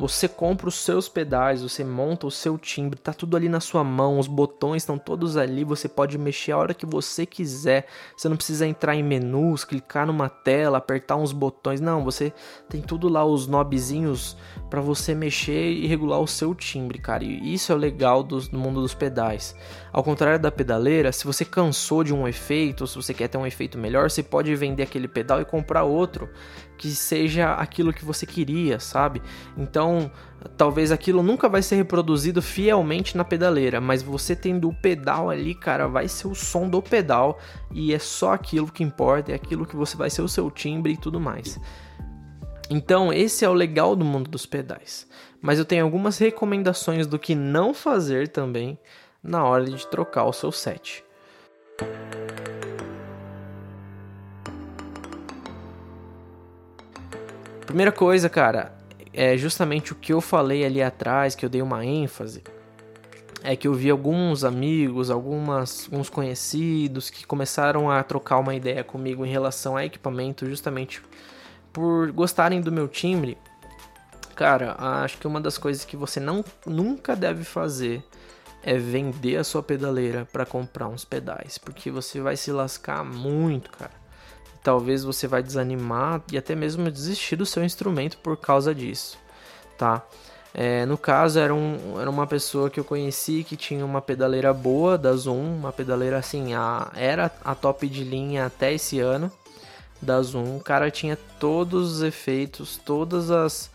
Você 0.00 0.26
compra 0.26 0.66
os 0.66 0.76
seus 0.76 1.10
pedais, 1.10 1.60
você 1.60 1.84
monta 1.84 2.26
o 2.26 2.30
seu 2.30 2.56
timbre, 2.56 2.98
tá 2.98 3.12
tudo 3.12 3.36
ali 3.36 3.50
na 3.50 3.60
sua 3.60 3.84
mão, 3.84 4.18
os 4.18 4.26
botões 4.26 4.80
estão 4.80 4.96
todos 4.96 5.36
ali, 5.36 5.62
você 5.62 5.90
pode 5.90 6.16
mexer 6.16 6.52
a 6.52 6.56
hora 6.56 6.72
que 6.72 6.86
você 6.86 7.26
quiser. 7.26 7.86
Você 8.16 8.26
não 8.26 8.34
precisa 8.34 8.66
entrar 8.66 8.96
em 8.96 9.02
menus, 9.02 9.62
clicar 9.62 10.06
numa 10.06 10.30
tela, 10.30 10.78
apertar 10.78 11.16
uns 11.16 11.32
botões. 11.32 11.82
Não, 11.82 12.02
você 12.02 12.32
tem 12.66 12.80
tudo 12.80 13.10
lá 13.10 13.26
os 13.26 13.46
knobzinhos 13.46 14.38
para 14.70 14.80
você 14.80 15.14
mexer 15.14 15.70
e 15.70 15.86
regular 15.86 16.20
o 16.20 16.26
seu 16.26 16.54
timbre, 16.54 16.98
cara. 16.98 17.22
E 17.22 17.52
isso 17.52 17.70
é 17.70 17.74
o 17.74 17.78
legal 17.78 18.22
do, 18.22 18.40
do 18.40 18.58
mundo 18.58 18.80
dos 18.80 18.94
pedais. 18.94 19.54
Ao 19.92 20.02
contrário 20.02 20.40
da 20.40 20.50
pedaleira, 20.50 21.12
se 21.12 21.26
você 21.26 21.44
cansou 21.44 22.02
de 22.02 22.14
um 22.14 22.26
efeito, 22.26 22.80
ou 22.80 22.86
se 22.86 22.96
você 22.96 23.12
quer 23.12 23.28
ter 23.28 23.36
um 23.36 23.46
efeito 23.46 23.76
melhor, 23.76 24.10
você 24.10 24.22
pode 24.22 24.56
vender 24.56 24.84
aquele 24.84 25.08
pedal 25.08 25.42
e 25.42 25.44
comprar 25.44 25.82
outro 25.82 26.26
que 26.80 26.92
seja 26.92 27.52
aquilo 27.52 27.92
que 27.92 28.06
você 28.06 28.24
queria, 28.24 28.80
sabe? 28.80 29.20
Então, 29.54 30.10
talvez 30.56 30.90
aquilo 30.90 31.22
nunca 31.22 31.46
vai 31.46 31.60
ser 31.60 31.76
reproduzido 31.76 32.40
fielmente 32.40 33.18
na 33.18 33.22
pedaleira, 33.22 33.82
mas 33.82 34.02
você 34.02 34.34
tendo 34.34 34.66
o 34.66 34.74
pedal 34.74 35.28
ali, 35.28 35.54
cara, 35.54 35.86
vai 35.86 36.08
ser 36.08 36.26
o 36.26 36.34
som 36.34 36.66
do 36.66 36.80
pedal 36.80 37.38
e 37.70 37.92
é 37.92 37.98
só 37.98 38.32
aquilo 38.32 38.72
que 38.72 38.82
importa, 38.82 39.30
é 39.30 39.34
aquilo 39.34 39.66
que 39.66 39.76
você 39.76 39.94
vai 39.94 40.08
ser 40.08 40.22
o 40.22 40.28
seu 40.28 40.50
timbre 40.50 40.94
e 40.94 40.96
tudo 40.96 41.20
mais. 41.20 41.60
Então, 42.70 43.12
esse 43.12 43.44
é 43.44 43.48
o 43.50 43.52
legal 43.52 43.94
do 43.94 44.04
mundo 44.04 44.30
dos 44.30 44.46
pedais. 44.46 45.06
Mas 45.42 45.58
eu 45.58 45.66
tenho 45.66 45.84
algumas 45.84 46.16
recomendações 46.16 47.06
do 47.06 47.18
que 47.18 47.34
não 47.34 47.74
fazer 47.74 48.28
também 48.28 48.78
na 49.22 49.44
hora 49.44 49.66
de 49.66 49.86
trocar 49.86 50.24
o 50.24 50.32
seu 50.32 50.50
set. 50.50 51.04
Primeira 57.70 57.92
coisa, 57.92 58.28
cara, 58.28 58.72
é 59.12 59.36
justamente 59.36 59.92
o 59.92 59.94
que 59.94 60.12
eu 60.12 60.20
falei 60.20 60.64
ali 60.64 60.82
atrás, 60.82 61.36
que 61.36 61.46
eu 61.46 61.48
dei 61.48 61.62
uma 61.62 61.86
ênfase, 61.86 62.42
é 63.44 63.54
que 63.54 63.68
eu 63.68 63.72
vi 63.72 63.88
alguns 63.88 64.42
amigos, 64.42 65.08
algumas, 65.08 65.84
alguns 65.84 66.10
conhecidos 66.10 67.10
que 67.10 67.24
começaram 67.24 67.88
a 67.88 68.02
trocar 68.02 68.38
uma 68.38 68.56
ideia 68.56 68.82
comigo 68.82 69.24
em 69.24 69.30
relação 69.30 69.76
a 69.76 69.84
equipamento, 69.84 70.46
justamente 70.46 71.00
por 71.72 72.10
gostarem 72.10 72.60
do 72.60 72.72
meu 72.72 72.88
timbre. 72.88 73.38
Cara, 74.34 74.74
acho 74.76 75.18
que 75.18 75.28
uma 75.28 75.40
das 75.40 75.56
coisas 75.56 75.84
que 75.84 75.96
você 75.96 76.18
não 76.18 76.44
nunca 76.66 77.14
deve 77.14 77.44
fazer 77.44 78.02
é 78.64 78.76
vender 78.76 79.36
a 79.36 79.44
sua 79.44 79.62
pedaleira 79.62 80.26
para 80.32 80.44
comprar 80.44 80.88
uns 80.88 81.04
pedais, 81.04 81.56
porque 81.56 81.88
você 81.88 82.20
vai 82.20 82.36
se 82.36 82.50
lascar 82.50 83.04
muito, 83.04 83.70
cara 83.70 83.99
talvez 84.62 85.04
você 85.04 85.26
vai 85.26 85.42
desanimar 85.42 86.22
e 86.32 86.38
até 86.38 86.54
mesmo 86.54 86.90
desistir 86.90 87.36
do 87.36 87.46
seu 87.46 87.64
instrumento 87.64 88.18
por 88.18 88.36
causa 88.36 88.74
disso, 88.74 89.18
tá? 89.78 90.02
É, 90.52 90.84
no 90.84 90.98
caso, 90.98 91.38
era, 91.38 91.54
um, 91.54 92.00
era 92.00 92.10
uma 92.10 92.26
pessoa 92.26 92.68
que 92.68 92.80
eu 92.80 92.84
conheci 92.84 93.44
que 93.44 93.56
tinha 93.56 93.84
uma 93.84 94.02
pedaleira 94.02 94.52
boa 94.52 94.98
da 94.98 95.12
Zoom, 95.14 95.58
uma 95.58 95.72
pedaleira 95.72 96.18
assim, 96.18 96.54
a, 96.54 96.90
era 96.94 97.30
a 97.44 97.54
top 97.54 97.88
de 97.88 98.02
linha 98.02 98.46
até 98.46 98.72
esse 98.72 98.98
ano 98.98 99.30
da 100.02 100.20
Zoom. 100.20 100.56
O 100.56 100.60
cara 100.60 100.90
tinha 100.90 101.16
todos 101.38 101.92
os 101.92 102.02
efeitos, 102.02 102.76
todos 102.84 103.30
as, 103.30 103.70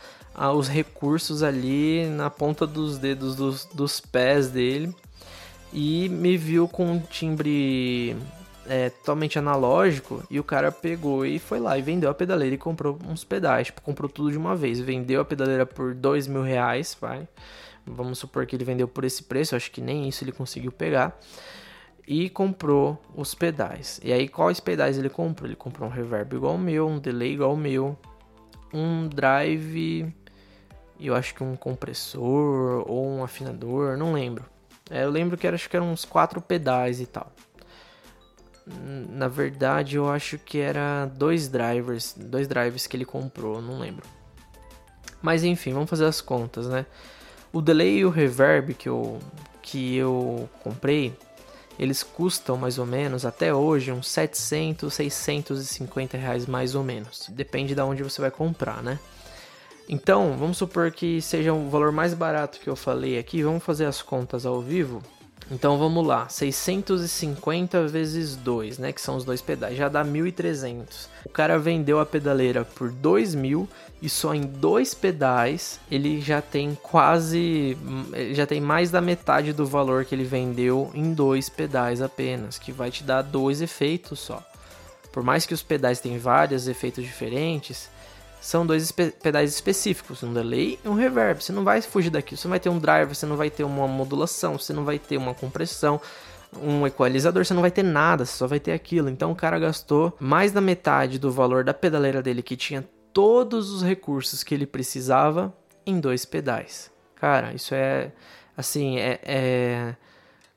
os 0.53 0.67
recursos 0.67 1.43
ali 1.43 2.07
na 2.07 2.29
ponta 2.29 2.67
dos 2.67 2.97
dedos 2.97 3.35
dos, 3.35 3.65
dos 3.65 4.01
pés 4.01 4.49
dele 4.49 4.93
e 5.71 6.09
me 6.09 6.37
viu 6.37 6.67
com 6.67 6.85
um 6.85 6.99
timbre 6.99 8.17
é, 8.67 8.89
totalmente 8.89 9.38
analógico 9.38 10.23
e 10.30 10.39
o 10.39 10.43
cara 10.43 10.71
pegou 10.71 11.25
e 11.25 11.39
foi 11.39 11.60
lá 11.60 11.78
e 11.78 11.82
vendeu 11.82 12.10
a 12.10 12.13
pedaleira 12.13 12.56
e 12.56 12.58
comprou 12.58 12.97
uns 13.08 13.23
pedais, 13.23 13.67
tipo, 13.67 13.82
comprou 13.82 14.10
tudo 14.10 14.32
de 14.32 14.38
uma 14.38 14.56
vez. 14.56 14.80
Vendeu 14.80 15.21
a 15.21 15.25
pedaleira 15.25 15.65
por 15.65 15.93
dois 15.93 16.28
mil 16.28 16.41
reais, 16.41 16.97
vai. 16.99 17.28
Vamos 17.86 18.17
supor 18.19 18.45
que 18.45 18.56
ele 18.56 18.65
vendeu 18.65 18.88
por 18.88 19.04
esse 19.04 19.23
preço, 19.23 19.56
acho 19.56 19.71
que 19.71 19.82
nem 19.82 20.08
isso 20.08 20.23
ele 20.23 20.32
conseguiu 20.32 20.71
pegar. 20.71 21.17
E 22.08 22.30
comprou 22.30 23.01
os 23.15 23.34
pedais. 23.34 23.99
E 24.04 24.13
aí, 24.13 24.28
quais 24.28 24.60
pedais 24.60 24.97
ele 24.97 25.10
comprou? 25.10 25.47
Ele 25.47 25.56
comprou 25.56 25.88
um 25.88 25.91
reverb 25.91 26.36
igual 26.36 26.54
ao 26.54 26.58
meu, 26.58 26.88
um 26.88 26.99
delay 26.99 27.34
igual 27.34 27.51
ao 27.51 27.58
meu, 27.58 27.97
um 28.71 29.08
drive, 29.08 30.13
eu 30.99 31.15
acho 31.15 31.34
que 31.34 31.43
um 31.43 31.56
compressor 31.56 32.84
ou 32.88 33.08
um 33.08 33.23
afinador, 33.23 33.97
não 33.97 34.13
lembro. 34.13 34.45
É, 34.89 35.04
eu 35.04 35.10
lembro 35.10 35.36
que 35.36 35.47
era, 35.47 35.56
acho 35.56 35.69
que 35.69 35.75
eram 35.75 35.91
uns 35.91 36.06
quatro 36.06 36.39
pedais 36.39 37.01
e 37.01 37.06
tal. 37.06 37.32
Na 38.67 39.28
verdade, 39.28 39.95
eu 39.95 40.10
acho 40.10 40.38
que 40.38 40.58
era 40.60 41.06
dois 41.06 41.47
drivers, 41.47 42.15
dois 42.17 42.47
drivers 42.47 42.88
que 42.88 42.97
ele 42.97 43.06
comprou, 43.06 43.62
não 43.62 43.80
lembro. 43.80 44.04
Mas 45.21 45.43
enfim, 45.43 45.73
vamos 45.73 45.89
fazer 45.89 46.06
as 46.06 46.21
contas, 46.21 46.67
né? 46.67 46.86
O 47.54 47.62
delay 47.62 47.99
e 47.99 48.06
o 48.06 48.10
reverb 48.10 48.73
que 48.73 48.89
eu, 48.89 49.19
que 49.62 49.95
eu 49.95 50.49
comprei, 50.62 51.15
eles 51.78 52.04
custam 52.04 52.58
mais 52.58 52.78
ou 52.78 52.86
menos 52.86 53.25
até 53.25 53.54
hoje 53.54 53.91
uns 53.91 54.08
700, 54.08 54.93
650 54.93 56.17
reais 56.17 56.45
mais 56.45 56.75
ou 56.75 56.84
menos. 56.84 57.28
Depende 57.30 57.75
de 57.75 57.82
onde 57.82 58.04
você 58.04 58.21
vai 58.21 58.32
comprar, 58.32 58.82
né? 58.82 58.99
Então, 59.88 60.36
vamos 60.38 60.58
supor 60.58 60.91
que 60.91 61.21
seja 61.21 61.54
o 61.54 61.69
valor 61.69 61.91
mais 61.91 62.13
barato 62.13 62.60
que 62.60 62.69
eu 62.69 62.75
falei 62.75 63.19
aqui. 63.19 63.43
Vamos 63.43 63.63
fazer 63.63 63.86
as 63.86 64.01
contas 64.01 64.45
ao 64.45 64.60
vivo. 64.62 65.01
Então 65.51 65.77
vamos 65.77 66.05
lá, 66.05 66.27
650 66.27 67.88
vezes 67.88 68.36
2, 68.36 68.79
né, 68.79 68.91
que 68.91 68.99
são 68.99 69.15
os 69.15 69.23
dois 69.23 69.41
pedais, 69.41 69.77
já 69.77 69.88
dá 69.88 70.03
1.300. 70.03 71.08
O 71.23 71.29
cara 71.29 71.60
vendeu 71.60 71.99
a 71.99 72.05
pedaleira 72.05 72.65
por 72.65 72.91
2.000 72.91 73.67
e 74.01 74.10
só 74.10 74.34
em 74.34 74.41
dois 74.41 74.95
pedais 74.95 75.79
ele 75.89 76.19
já 76.19 76.41
tem 76.41 76.75
quase, 76.81 77.77
já 78.34 78.47
tem 78.47 78.60
mais 78.60 78.89
da 78.89 78.99
metade 78.99 79.53
do 79.53 79.67
valor 79.67 80.03
que 80.03 80.15
ele 80.15 80.23
vendeu 80.23 80.89
em 80.95 81.13
dois 81.13 81.47
pedais 81.47 82.01
apenas, 82.01 82.58
que 82.58 82.71
vai 82.71 82.89
te 82.89 83.03
dar 83.03 83.21
dois 83.21 83.62
efeitos 83.62 84.19
só. 84.19 84.43
Por 85.12 85.23
mais 85.23 85.45
que 85.45 85.53
os 85.53 85.62
pedais 85.62 85.99
tenham 85.99 86.19
vários 86.19 86.67
efeitos 86.67 87.03
diferentes, 87.03 87.88
são 88.41 88.65
dois 88.65 88.91
pedais 88.91 89.53
específicos, 89.53 90.21
um 90.23 90.33
delay 90.33 90.79
e 90.83 90.87
um 90.87 90.93
reverb. 90.93 91.43
Você 91.43 91.51
não 91.51 91.63
vai 91.63 91.81
fugir 91.81 92.09
daqui, 92.09 92.37
você 92.37 92.47
não 92.47 92.51
vai 92.51 92.59
ter 92.59 92.69
um 92.69 92.79
driver, 92.79 93.15
você 93.15 93.25
não 93.25 93.35
vai 93.35 93.49
ter 93.49 93.63
uma 93.63 93.87
modulação, 93.87 94.57
você 94.57 94.73
não 94.73 94.85
vai 94.85 94.99
ter 94.99 95.17
uma 95.17 95.33
compressão, 95.33 95.99
um 96.61 96.85
equalizador, 96.85 97.43
você 97.43 97.53
não 97.53 97.61
vai 97.61 97.71
ter 97.71 97.83
nada, 97.83 98.25
você 98.25 98.37
só 98.37 98.47
vai 98.47 98.59
ter 98.59 98.71
aquilo. 98.71 99.09
Então 99.09 99.31
o 99.31 99.35
cara 99.35 99.57
gastou 99.59 100.15
mais 100.19 100.51
da 100.51 100.61
metade 100.61 101.17
do 101.17 101.31
valor 101.31 101.63
da 101.63 101.73
pedaleira 101.73 102.21
dele, 102.21 102.43
que 102.43 102.55
tinha 102.55 102.87
todos 103.11 103.71
os 103.71 103.83
recursos 103.83 104.43
que 104.43 104.53
ele 104.53 104.65
precisava, 104.65 105.53
em 105.85 105.99
dois 105.99 106.25
pedais. 106.25 106.91
Cara, 107.15 107.53
isso 107.53 107.73
é 107.73 108.11
assim, 108.57 108.97
é, 108.97 109.19
é 109.23 109.95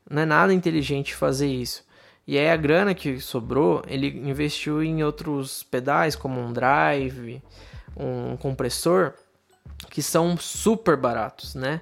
não 0.08 0.22
é 0.22 0.26
nada 0.26 0.54
inteligente 0.54 1.14
fazer 1.14 1.48
isso. 1.48 1.84
E 2.28 2.36
aí 2.36 2.50
a 2.50 2.56
grana 2.58 2.94
que 2.94 3.18
sobrou, 3.20 3.82
ele 3.88 4.06
investiu 4.28 4.82
em 4.82 5.02
outros 5.02 5.62
pedais, 5.62 6.14
como 6.14 6.38
um 6.38 6.52
drive, 6.52 7.42
um 7.96 8.36
compressor 8.36 9.14
que 9.88 10.02
são 10.02 10.36
super 10.36 10.94
baratos, 10.94 11.54
né? 11.54 11.80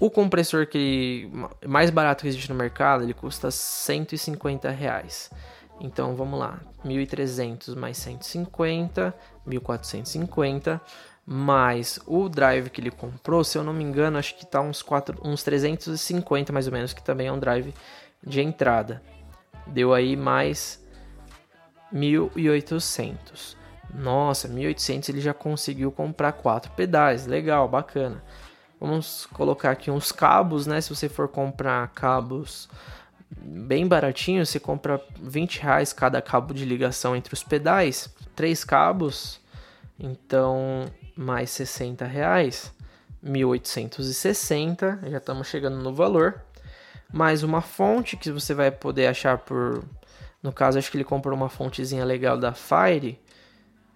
O 0.00 0.10
compressor 0.10 0.66
que 0.66 1.30
mais 1.64 1.90
barato 1.90 2.22
que 2.22 2.28
existe 2.28 2.50
no 2.50 2.56
mercado, 2.56 3.04
ele 3.04 3.14
custa 3.14 3.52
150 3.52 4.68
reais. 4.68 5.30
Então 5.80 6.16
vamos 6.16 6.40
lá, 6.40 6.58
1.300 6.84 7.76
mais 7.76 7.96
150, 7.98 9.14
1.450, 9.46 10.80
mais 11.24 12.00
o 12.04 12.28
drive 12.28 12.68
que 12.68 12.80
ele 12.80 12.90
comprou, 12.90 13.44
se 13.44 13.56
eu 13.56 13.62
não 13.62 13.72
me 13.72 13.84
engano, 13.84 14.18
acho 14.18 14.36
que 14.36 14.44
tá 14.44 14.60
uns, 14.60 14.82
4, 14.82 15.20
uns 15.22 15.44
350 15.44 16.52
mais 16.52 16.66
ou 16.66 16.72
menos, 16.72 16.92
que 16.92 17.02
também 17.02 17.28
é 17.28 17.32
um 17.32 17.38
drive 17.38 17.72
de 18.26 18.40
entrada. 18.40 19.00
Deu 19.66 19.92
aí 19.94 20.16
mais 20.16 20.84
1.800. 21.92 23.56
Nossa, 23.94 24.48
1.800 24.48 25.08
ele 25.08 25.20
já 25.20 25.32
conseguiu 25.32 25.92
comprar 25.92 26.32
quatro 26.32 26.72
pedais, 26.72 27.26
legal, 27.26 27.68
bacana. 27.68 28.22
Vamos 28.80 29.26
colocar 29.26 29.70
aqui 29.70 29.90
uns 29.90 30.10
cabos, 30.10 30.66
né? 30.66 30.80
Se 30.80 30.90
você 30.90 31.08
for 31.08 31.28
comprar 31.28 31.88
cabos 31.88 32.68
bem 33.36 33.86
baratinho, 33.86 34.44
você 34.44 34.60
compra 34.60 35.00
20 35.20 35.60
reais 35.60 35.92
cada 35.92 36.20
cabo 36.20 36.52
de 36.52 36.64
ligação 36.64 37.16
entre 37.16 37.34
os 37.34 37.42
pedais, 37.42 38.12
três 38.34 38.64
cabos, 38.64 39.40
então 39.98 40.86
mais 41.16 41.50
60 41.50 42.04
reais, 42.04 42.72
1860, 43.22 45.00
já 45.08 45.18
estamos 45.18 45.46
chegando 45.46 45.76
no 45.76 45.94
valor. 45.94 46.42
Mais 47.12 47.42
uma 47.42 47.60
fonte 47.60 48.16
que 48.16 48.30
você 48.30 48.54
vai 48.54 48.70
poder 48.70 49.06
achar 49.06 49.38
por, 49.38 49.84
no 50.42 50.52
caso 50.52 50.78
acho 50.78 50.90
que 50.90 50.96
ele 50.96 51.04
comprou 51.04 51.34
uma 51.34 51.48
fontezinha 51.48 52.04
legal 52.04 52.36
da 52.36 52.52
Fire, 52.52 53.18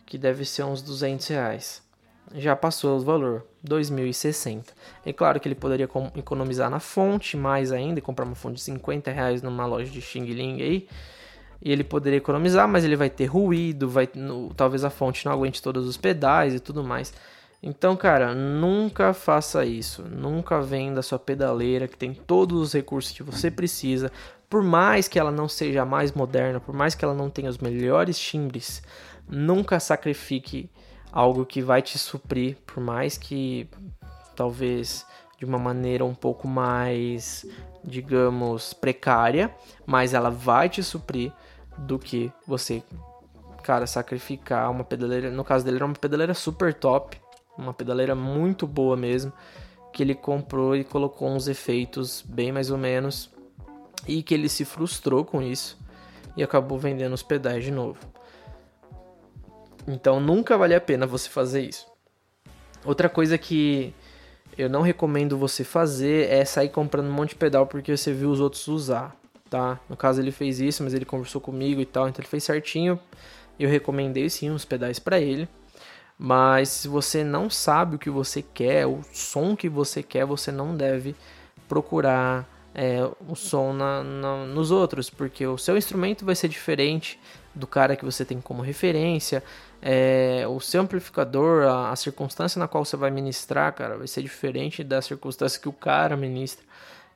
que 0.06 0.16
deve 0.16 0.44
ser 0.46 0.64
uns 0.64 0.80
200 0.80 1.26
reais. 1.28 1.82
Já 2.34 2.56
passou 2.56 2.96
o 2.96 3.00
valor, 3.00 3.44
2.060. 3.66 4.68
É 5.04 5.12
claro 5.12 5.40
que 5.40 5.48
ele 5.48 5.54
poderia 5.54 5.88
economizar 6.16 6.70
na 6.70 6.80
fonte 6.80 7.36
mais 7.36 7.72
ainda, 7.72 8.00
comprar 8.00 8.24
uma 8.24 8.34
fonte 8.34 8.56
de 8.56 8.62
50 8.62 9.10
reais 9.10 9.42
numa 9.42 9.66
loja 9.66 9.90
de 9.90 10.00
Xing 10.00 10.24
Ling 10.24 10.62
aí. 10.62 10.88
E 11.60 11.72
ele 11.72 11.84
poderia 11.84 12.18
economizar, 12.18 12.68
mas 12.68 12.84
ele 12.84 12.96
vai 12.96 13.10
ter 13.10 13.26
ruído, 13.26 13.88
vai, 13.88 14.08
no, 14.14 14.54
talvez 14.54 14.84
a 14.84 14.90
fonte 14.90 15.26
não 15.26 15.32
aguente 15.32 15.60
todos 15.60 15.86
os 15.86 15.96
pedais 15.96 16.54
e 16.54 16.60
tudo 16.60 16.84
mais. 16.84 17.12
Então, 17.62 17.96
cara, 17.96 18.34
nunca 18.34 19.12
faça 19.12 19.64
isso. 19.64 20.02
Nunca 20.02 20.60
venda 20.60 21.02
sua 21.02 21.18
pedaleira 21.18 21.88
que 21.88 21.96
tem 21.96 22.14
todos 22.14 22.60
os 22.60 22.72
recursos 22.72 23.12
que 23.12 23.22
você 23.22 23.50
precisa. 23.50 24.12
Por 24.48 24.62
mais 24.62 25.08
que 25.08 25.18
ela 25.18 25.32
não 25.32 25.48
seja 25.48 25.84
mais 25.84 26.12
moderna, 26.12 26.60
por 26.60 26.74
mais 26.74 26.94
que 26.94 27.04
ela 27.04 27.14
não 27.14 27.28
tenha 27.28 27.50
os 27.50 27.58
melhores 27.58 28.18
timbres, 28.18 28.82
nunca 29.28 29.78
sacrifique 29.80 30.70
algo 31.12 31.44
que 31.44 31.60
vai 31.60 31.82
te 31.82 31.98
suprir, 31.98 32.56
por 32.66 32.82
mais 32.82 33.18
que 33.18 33.68
talvez 34.36 35.04
de 35.36 35.44
uma 35.44 35.58
maneira 35.58 36.04
um 36.04 36.14
pouco 36.14 36.48
mais, 36.48 37.44
digamos, 37.84 38.72
precária, 38.72 39.54
mas 39.84 40.14
ela 40.14 40.30
vai 40.30 40.68
te 40.68 40.82
suprir 40.82 41.32
do 41.76 41.98
que 41.98 42.32
você, 42.46 42.82
cara, 43.62 43.86
sacrificar 43.86 44.70
uma 44.70 44.82
pedaleira. 44.82 45.30
No 45.30 45.44
caso 45.44 45.64
dele, 45.64 45.76
era 45.76 45.84
uma 45.84 45.94
pedaleira 45.94 46.34
super 46.34 46.72
top, 46.72 47.20
uma 47.58 47.74
pedaleira 47.74 48.14
muito 48.14 48.66
boa 48.66 48.96
mesmo, 48.96 49.32
que 49.92 50.02
ele 50.02 50.14
comprou 50.14 50.76
e 50.76 50.84
colocou 50.84 51.28
uns 51.28 51.48
efeitos 51.48 52.24
bem 52.26 52.52
mais 52.52 52.70
ou 52.70 52.78
menos, 52.78 53.30
e 54.06 54.22
que 54.22 54.32
ele 54.32 54.48
se 54.48 54.64
frustrou 54.64 55.24
com 55.24 55.42
isso 55.42 55.76
e 56.36 56.42
acabou 56.42 56.78
vendendo 56.78 57.12
os 57.12 57.22
pedais 57.22 57.64
de 57.64 57.72
novo. 57.72 57.98
Então 59.86 60.20
nunca 60.20 60.56
vale 60.56 60.74
a 60.74 60.80
pena 60.80 61.06
você 61.06 61.28
fazer 61.28 61.62
isso. 61.62 61.86
Outra 62.84 63.08
coisa 63.08 63.36
que 63.36 63.92
eu 64.56 64.68
não 64.68 64.82
recomendo 64.82 65.36
você 65.36 65.64
fazer 65.64 66.30
é 66.30 66.44
sair 66.44 66.68
comprando 66.68 67.08
um 67.08 67.12
monte 67.12 67.30
de 67.30 67.36
pedal 67.36 67.66
porque 67.66 67.96
você 67.96 68.12
viu 68.12 68.30
os 68.30 68.40
outros 68.40 68.68
usar, 68.68 69.16
tá? 69.50 69.80
No 69.88 69.96
caso 69.96 70.20
ele 70.20 70.30
fez 70.30 70.60
isso, 70.60 70.84
mas 70.84 70.94
ele 70.94 71.04
conversou 71.04 71.40
comigo 71.40 71.80
e 71.80 71.86
tal, 71.86 72.08
então 72.08 72.20
ele 72.20 72.28
fez 72.28 72.44
certinho. 72.44 73.00
Eu 73.58 73.68
recomendei 73.68 74.30
sim 74.30 74.50
uns 74.50 74.64
pedais 74.64 74.98
para 74.98 75.20
ele. 75.20 75.48
Mas 76.18 76.68
se 76.68 76.88
você 76.88 77.22
não 77.22 77.48
sabe 77.48 77.96
o 77.96 77.98
que 77.98 78.10
você 78.10 78.42
quer, 78.42 78.86
o 78.86 79.00
som 79.12 79.54
que 79.54 79.68
você 79.68 80.02
quer, 80.02 80.24
você 80.24 80.50
não 80.50 80.76
deve 80.76 81.14
procurar 81.68 82.48
é, 82.74 83.08
o 83.28 83.36
som 83.36 83.72
na, 83.72 84.02
na, 84.02 84.44
nos 84.46 84.70
outros, 84.70 85.08
porque 85.08 85.46
o 85.46 85.56
seu 85.56 85.76
instrumento 85.76 86.24
vai 86.24 86.34
ser 86.34 86.48
diferente 86.48 87.20
do 87.54 87.66
cara 87.66 87.96
que 87.96 88.04
você 88.04 88.24
tem 88.24 88.40
como 88.40 88.62
referência 88.62 89.42
é, 89.80 90.44
o 90.48 90.60
seu 90.60 90.82
amplificador, 90.82 91.66
a, 91.68 91.90
a, 91.90 91.96
circunstância 91.96 92.58
na 92.58 92.66
qual 92.66 92.84
você 92.84 92.96
vai 92.96 93.10
ministrar, 93.10 93.72
cara, 93.72 93.96
vai 93.96 94.06
ser 94.06 94.22
diferente 94.22 94.82
da 94.82 95.00
circunstância 95.00 95.60
que 95.60 95.68
o 95.68 95.72
cara 95.72 96.16
ministra. 96.16 96.64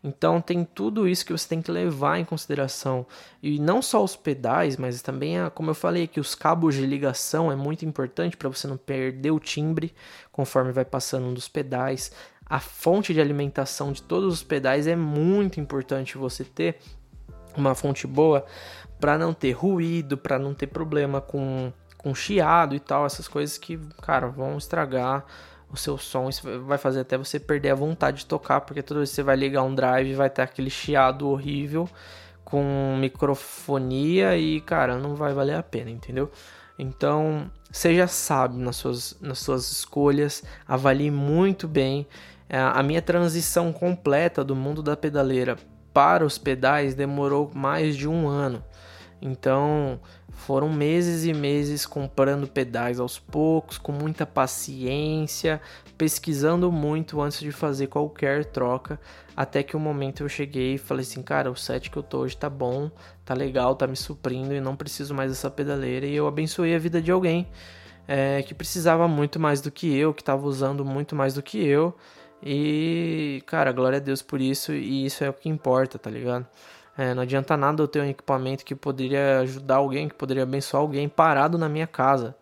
Então 0.05 0.41
tem 0.41 0.65
tudo 0.65 1.07
isso 1.07 1.25
que 1.25 1.33
você 1.33 1.49
tem 1.49 1.63
que 1.63 1.71
levar 1.71 2.19
em 2.19 2.25
consideração. 2.25 3.07
E 3.43 3.59
não 3.59 3.81
só 3.81 4.03
os 4.03 4.17
pedais, 4.17 4.77
mas 4.77 5.01
também, 5.01 5.39
a, 5.39 5.49
como 5.49 5.71
eu 5.71 5.75
falei 5.75 6.09
que 6.09 6.19
os 6.19 6.35
cabos 6.35 6.75
de 6.75 6.85
ligação 6.85 7.53
é 7.53 7.57
muito 7.57 7.85
importante 7.85 8.37
para 8.37 8.49
você 8.49 8.67
não 8.67 8.77
perder 8.77 9.31
o 9.31 9.39
timbre 9.39 9.95
conforme 10.33 10.73
vai 10.73 10.85
passando 10.85 11.27
um 11.27 11.35
dos 11.35 11.49
pedais. 11.49 12.11
A 12.45 12.59
fonte 12.59 13.15
de 13.15 13.21
alimentação 13.21 13.93
de 13.93 14.03
todos 14.03 14.35
os 14.35 14.43
pedais 14.43 14.87
é 14.87 14.97
muito 14.97 15.61
importante 15.61 16.19
você 16.19 16.45
ter 16.45 16.79
uma 17.57 17.75
fonte 17.75 18.07
boa 18.07 18.45
para 18.99 19.17
não 19.17 19.33
ter 19.33 19.53
ruído, 19.53 20.19
para 20.19 20.39
não 20.39 20.53
ter 20.53 20.67
problema 20.67 21.21
com 21.21 21.73
com 22.03 22.15
chiado 22.15 22.75
e 22.75 22.81
tal, 22.81 23.07
essas 23.07 23.29
coisas 23.29 23.57
que, 23.57 23.79
cara, 24.03 24.27
vão 24.27 24.59
estragar 24.59 25.25
o 25.73 25.77
seu 25.77 25.97
som. 25.97 26.29
Isso 26.29 26.43
vai 26.61 26.79
fazer 26.79 27.01
até 27.01 27.17
você 27.17 27.41
perder 27.41 27.71
a 27.71 27.75
vontade 27.75 28.19
de 28.19 28.27
tocar, 28.27 28.61
porque 28.61 28.83
toda 28.83 29.01
vez 29.01 29.11
que 29.11 29.17
você 29.17 29.23
vai 29.23 29.37
ligar 29.37 29.63
um 29.63 29.75
drive 29.75 30.15
vai 30.15 30.29
ter 30.29 30.43
aquele 30.43 30.71
chiado 30.71 31.29
horrível 31.29 31.89
com 32.45 32.97
microfonia 33.01 34.37
e, 34.37 34.61
cara, 34.61 34.99
não 34.99 35.15
vai 35.15 35.33
valer 35.33 35.57
a 35.57 35.63
pena, 35.63 35.91
entendeu? 35.91 36.31
Então, 36.79 37.51
seja 37.71 38.07
sábio 38.07 38.59
nas 38.59 38.77
suas, 38.77 39.17
nas 39.21 39.39
suas 39.39 39.71
escolhas, 39.71 40.43
avalie 40.67 41.11
muito 41.11 41.67
bem. 41.67 42.07
É, 42.49 42.59
a 42.59 42.83
minha 42.83 43.01
transição 43.01 43.73
completa 43.73 44.45
do 44.45 44.55
mundo 44.55 44.83
da 44.83 44.97
pedaleira 44.97 45.57
para 45.95 46.25
os 46.25 46.37
pedais 46.37 46.95
demorou 46.95 47.51
mais 47.55 47.97
de 47.97 48.09
um 48.09 48.29
ano. 48.29 48.63
Então, 49.23 50.01
foram 50.29 50.69
meses 50.69 51.25
e 51.25 51.33
meses 51.33 51.87
comprando 51.87 52.49
pedais 52.49 52.99
aos 52.99 53.21
poucos, 53.21 53.79
com 53.79 53.93
muita 53.93 54.27
paciência, 54.27 55.61
pesquisando 55.97 56.73
muito 56.73 57.21
antes 57.21 57.39
de 57.39 57.53
fazer 57.53 57.87
qualquer 57.87 58.45
troca, 58.47 58.99
até 59.37 59.63
que 59.63 59.77
o 59.77 59.79
um 59.79 59.83
momento 59.83 60.25
eu 60.25 60.29
cheguei 60.29 60.75
e 60.75 60.79
falei 60.79 61.03
assim, 61.03 61.23
cara, 61.23 61.49
o 61.49 61.55
set 61.55 61.89
que 61.89 61.97
eu 61.97 62.03
tô 62.03 62.19
hoje 62.19 62.37
tá 62.37 62.51
bom, 62.51 62.91
tá 63.25 63.33
legal, 63.33 63.77
tá 63.77 63.87
me 63.87 63.97
suprindo 63.97 64.53
e 64.53 64.61
não 64.61 64.75
preciso 64.75 65.15
mais 65.15 65.31
dessa 65.31 65.49
pedaleira. 65.49 66.05
E 66.05 66.17
eu 66.17 66.27
abençoei 66.27 66.75
a 66.75 66.79
vida 66.79 67.01
de 67.01 67.13
alguém 67.13 67.47
é, 68.09 68.43
que 68.43 68.55
precisava 68.55 69.07
muito 69.07 69.39
mais 69.39 69.61
do 69.61 69.71
que 69.71 69.97
eu, 69.97 70.13
que 70.13 70.23
estava 70.23 70.45
usando 70.45 70.85
muito 70.85 71.15
mais 71.15 71.35
do 71.35 71.43
que 71.43 71.65
eu. 71.65 71.97
E, 72.43 73.41
cara, 73.47 73.71
glória 73.71 73.99
a 73.99 74.01
Deus 74.01 74.21
por 74.21 74.41
isso, 74.41 74.73
e 74.73 75.07
isso 75.07 75.23
é 75.23 75.31
o 75.31 75.33
que 75.33 75.49
importa, 75.49 75.97
tá 75.97 76.11
ligado? 76.11 76.45
É, 76.97 77.15
não 77.15 77.23
adianta 77.23 77.57
nada 77.57 77.83
eu 77.83 77.89
ter 77.89 78.01
um 78.01 78.09
equipamento 78.09 78.65
que 78.65 78.75
poderia 78.75 79.41
ajudar 79.41 79.77
alguém, 79.77 80.09
que 80.09 80.15
poderia 80.15 80.43
abençoar 80.43 80.83
alguém 80.83 81.09
parado 81.09 81.57
na 81.57 81.69
minha 81.69 81.87
casa. 81.87 82.37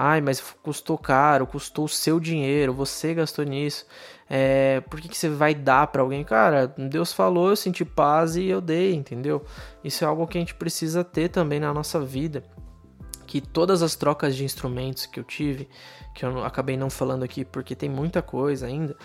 Ai, 0.00 0.20
mas 0.20 0.40
custou 0.62 0.96
caro, 0.96 1.46
custou 1.46 1.84
o 1.84 1.88
seu 1.88 2.20
dinheiro, 2.20 2.72
você 2.72 3.14
gastou 3.14 3.44
nisso. 3.44 3.84
É, 4.30 4.80
por 4.82 5.00
que, 5.00 5.08
que 5.08 5.16
você 5.16 5.28
vai 5.28 5.54
dar 5.54 5.88
para 5.88 6.02
alguém? 6.02 6.22
Cara, 6.22 6.66
Deus 6.66 7.12
falou, 7.12 7.48
eu 7.48 7.56
senti 7.56 7.84
paz 7.84 8.36
e 8.36 8.46
eu 8.46 8.60
dei, 8.60 8.94
entendeu? 8.94 9.44
Isso 9.82 10.04
é 10.04 10.06
algo 10.06 10.26
que 10.26 10.38
a 10.38 10.40
gente 10.40 10.54
precisa 10.54 11.02
ter 11.02 11.28
também 11.28 11.58
na 11.58 11.74
nossa 11.74 11.98
vida. 11.98 12.44
Que 13.26 13.40
todas 13.40 13.82
as 13.82 13.96
trocas 13.96 14.36
de 14.36 14.44
instrumentos 14.44 15.04
que 15.04 15.18
eu 15.18 15.24
tive, 15.24 15.68
que 16.14 16.24
eu 16.24 16.44
acabei 16.44 16.76
não 16.76 16.90
falando 16.90 17.24
aqui 17.24 17.44
porque 17.44 17.74
tem 17.74 17.88
muita 17.88 18.22
coisa 18.22 18.66
ainda, 18.66 18.96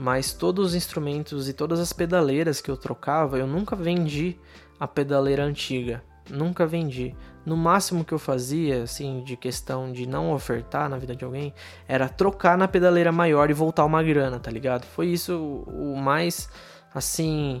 mas 0.00 0.32
todos 0.32 0.66
os 0.66 0.74
instrumentos 0.76 1.48
e 1.48 1.52
todas 1.52 1.80
as 1.80 1.92
pedaleiras 1.92 2.60
que 2.60 2.70
eu 2.70 2.76
trocava, 2.76 3.36
eu 3.36 3.48
nunca 3.48 3.74
vendi 3.74 4.38
a 4.78 4.86
pedaleira 4.86 5.42
antiga. 5.42 6.04
Nunca 6.30 6.64
vendi. 6.64 7.16
No 7.44 7.56
máximo 7.56 8.04
que 8.04 8.14
eu 8.14 8.18
fazia, 8.18 8.84
assim, 8.84 9.24
de 9.24 9.36
questão 9.36 9.90
de 9.90 10.06
não 10.06 10.32
ofertar 10.32 10.88
na 10.88 10.96
vida 10.98 11.16
de 11.16 11.24
alguém, 11.24 11.52
era 11.88 12.08
trocar 12.08 12.56
na 12.56 12.68
pedaleira 12.68 13.10
maior 13.10 13.50
e 13.50 13.52
voltar 13.52 13.84
uma 13.84 14.00
grana, 14.00 14.38
tá 14.38 14.52
ligado? 14.52 14.84
Foi 14.84 15.08
isso 15.08 15.64
o 15.66 15.96
mais, 15.96 16.48
assim, 16.94 17.60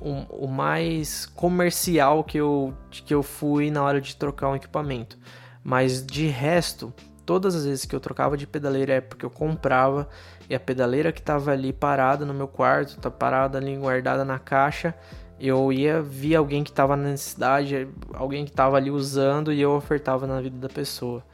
o, 0.00 0.46
o 0.46 0.48
mais 0.48 1.26
comercial 1.26 2.24
que 2.24 2.38
eu, 2.38 2.72
que 2.90 3.12
eu 3.12 3.22
fui 3.22 3.70
na 3.70 3.82
hora 3.82 4.00
de 4.00 4.16
trocar 4.16 4.48
um 4.48 4.56
equipamento. 4.56 5.18
Mas 5.62 6.02
de 6.02 6.28
resto, 6.28 6.94
todas 7.26 7.54
as 7.54 7.66
vezes 7.66 7.84
que 7.84 7.94
eu 7.94 8.00
trocava 8.00 8.38
de 8.38 8.46
pedaleira 8.46 8.94
é 8.94 9.00
porque 9.02 9.24
eu 9.24 9.30
comprava 9.30 10.08
e 10.48 10.54
a 10.54 10.60
pedaleira 10.60 11.12
que 11.12 11.22
tava 11.22 11.52
ali 11.52 11.72
parada 11.72 12.24
no 12.24 12.34
meu 12.34 12.48
quarto, 12.48 12.98
tá 12.98 13.10
parada 13.10 13.58
ali 13.58 13.76
guardada 13.76 14.24
na 14.24 14.38
caixa, 14.38 14.94
eu 15.38 15.72
ia 15.72 16.00
ver 16.00 16.36
alguém 16.36 16.62
que 16.62 16.70
estava 16.70 16.96
na 16.96 17.10
necessidade, 17.10 17.88
alguém 18.12 18.44
que 18.44 18.50
estava 18.50 18.76
ali 18.76 18.90
usando 18.90 19.52
e 19.52 19.60
eu 19.60 19.72
ofertava 19.72 20.26
na 20.26 20.40
vida 20.40 20.56
da 20.56 20.68
pessoa. 20.68 21.24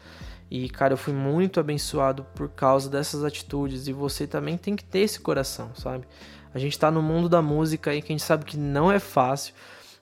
E 0.51 0.69
cara, 0.69 0.95
eu 0.95 0.99
fui 0.99 1.13
muito 1.13 1.61
abençoado 1.61 2.25
por 2.35 2.49
causa 2.49 2.91
dessas 2.91 3.23
atitudes 3.25 3.87
e 3.87 3.93
você 3.93 4.27
também 4.27 4.57
tem 4.57 4.75
que 4.75 4.85
ter 4.85 5.01
esse 5.01 5.21
coração, 5.21 5.71
sabe? 5.75 6.05
A 6.53 6.59
gente 6.59 6.79
tá 6.79 6.91
no 6.91 7.01
mundo 7.01 7.29
da 7.29 7.41
música 7.41 7.93
aí 7.93 8.03
que 8.03 8.13
a 8.13 8.15
gente 8.15 8.25
sabe 8.25 8.45
que 8.45 8.57
não 8.57 8.91
é 8.91 8.99
fácil, 8.99 9.55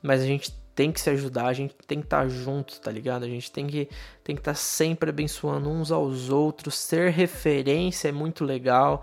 mas 0.03 0.23
a 0.23 0.25
gente 0.25 0.58
tem 0.79 0.93
que 0.93 1.01
se 1.01 1.11
ajudar, 1.11 1.47
a 1.47 1.53
gente 1.53 1.75
tem 1.89 1.99
que 1.99 2.07
estar 2.07 2.23
tá 2.23 2.29
junto, 2.29 2.81
tá 2.81 2.89
ligado? 2.89 3.25
A 3.25 3.29
gente 3.29 3.51
tem 3.51 3.67
que 3.67 3.89
tem 4.23 4.37
que 4.37 4.41
estar 4.41 4.53
tá 4.53 4.55
sempre 4.55 5.11
abençoando 5.11 5.69
uns 5.69 5.91
aos 5.91 6.31
outros, 6.31 6.79
ser 6.79 7.11
referência 7.11 8.11
é 8.11 8.13
muito 8.13 8.45
legal 8.45 9.03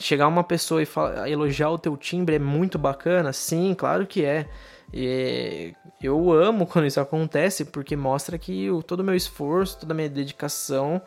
chegar 0.00 0.28
uma 0.28 0.42
pessoa 0.42 0.80
e 0.80 0.86
falar, 0.86 1.28
elogiar 1.28 1.68
o 1.68 1.78
teu 1.78 1.94
timbre 1.94 2.36
é 2.36 2.38
muito 2.38 2.78
bacana? 2.78 3.34
Sim, 3.34 3.74
claro 3.76 4.06
que 4.06 4.24
é. 4.24 4.48
E 4.94 5.74
eu 6.02 6.32
amo 6.32 6.64
quando 6.66 6.86
isso 6.86 7.00
acontece, 7.00 7.66
porque 7.66 7.94
mostra 7.94 8.38
que 8.38 8.70
o, 8.70 8.82
todo 8.82 9.00
o 9.00 9.04
meu 9.04 9.14
esforço, 9.14 9.80
toda 9.80 9.92
a 9.92 9.96
minha 9.96 10.08
dedicação 10.08 11.02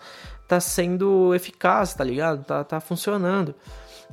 tá 0.48 0.60
sendo 0.60 1.34
eficaz, 1.34 1.96
tá 1.96 2.04
ligado? 2.04 2.44
Tá, 2.44 2.64
tá 2.64 2.80
funcionando. 2.80 3.56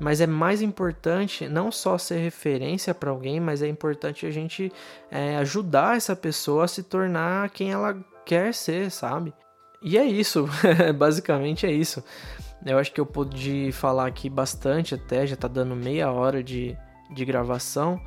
Mas 0.01 0.21
é 0.21 0.27
mais 0.27 0.61
importante 0.61 1.49
não 1.49 1.71
só 1.71 1.97
ser 1.97 2.19
referência 2.19 2.93
para 2.93 3.11
alguém, 3.11 3.39
mas 3.39 3.63
é 3.63 3.69
importante 3.69 4.27
a 4.27 4.31
gente 4.31 4.73
é, 5.11 5.37
ajudar 5.37 5.97
essa 5.97 6.17
pessoa 6.17 6.65
a 6.65 6.69
se 6.69 6.83
tornar 6.83 7.51
quem 7.51 7.71
ela 7.71 7.97
quer 8.25 8.53
ser, 8.53 8.91
sabe? 8.91 9.33
E 9.81 9.97
é 9.97 10.05
isso, 10.05 10.49
basicamente 10.97 11.67
é 11.67 11.71
isso. 11.71 12.03
Eu 12.65 12.79
acho 12.79 12.93
que 12.93 13.01
eu 13.01 13.07
pude 13.07 13.71
falar 13.73 14.07
aqui 14.07 14.31
bastante 14.31 14.95
até, 14.95 15.27
já 15.27 15.37
tá 15.37 15.47
dando 15.47 15.77
meia 15.77 16.11
hora 16.11 16.43
de, 16.43 16.77
de 17.13 17.25
gravação. 17.25 18.01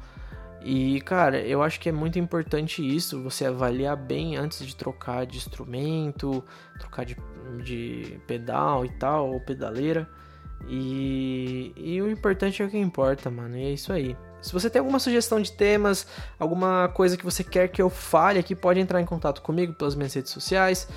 E, 0.62 1.00
cara, 1.02 1.40
eu 1.40 1.62
acho 1.62 1.80
que 1.80 1.88
é 1.88 1.92
muito 1.92 2.18
importante 2.18 2.82
isso, 2.84 3.22
você 3.22 3.46
avaliar 3.46 3.96
bem 3.96 4.36
antes 4.36 4.66
de 4.66 4.76
trocar 4.76 5.26
de 5.26 5.38
instrumento, 5.38 6.44
trocar 6.80 7.06
de, 7.06 7.16
de 7.64 8.20
pedal 8.26 8.84
e 8.84 8.90
tal, 8.98 9.32
ou 9.32 9.40
pedaleira. 9.40 10.10
E, 10.68 11.74
e 11.76 12.02
o 12.02 12.10
importante 12.10 12.62
é 12.62 12.66
o 12.66 12.70
que 12.70 12.78
importa, 12.78 13.30
mano. 13.30 13.58
E 13.58 13.66
é 13.66 13.72
isso 13.72 13.92
aí. 13.92 14.16
Se 14.42 14.54
você 14.54 14.70
tem 14.70 14.80
alguma 14.80 15.00
sugestão 15.00 15.42
de 15.42 15.52
temas, 15.52 16.08
alguma 16.40 16.90
coisa 16.90 17.18
que 17.18 17.26
você 17.26 17.44
quer 17.44 17.68
que 17.68 17.82
eu 17.82 17.90
fale 17.90 18.40
aqui, 18.40 18.56
pode 18.56 18.80
entrar 18.80 19.02
em 19.02 19.06
contato 19.06 19.42
comigo 19.42 19.74
pelas 19.74 19.96
minhas 19.96 20.14
redes 20.14 20.32
sociais 20.32 20.88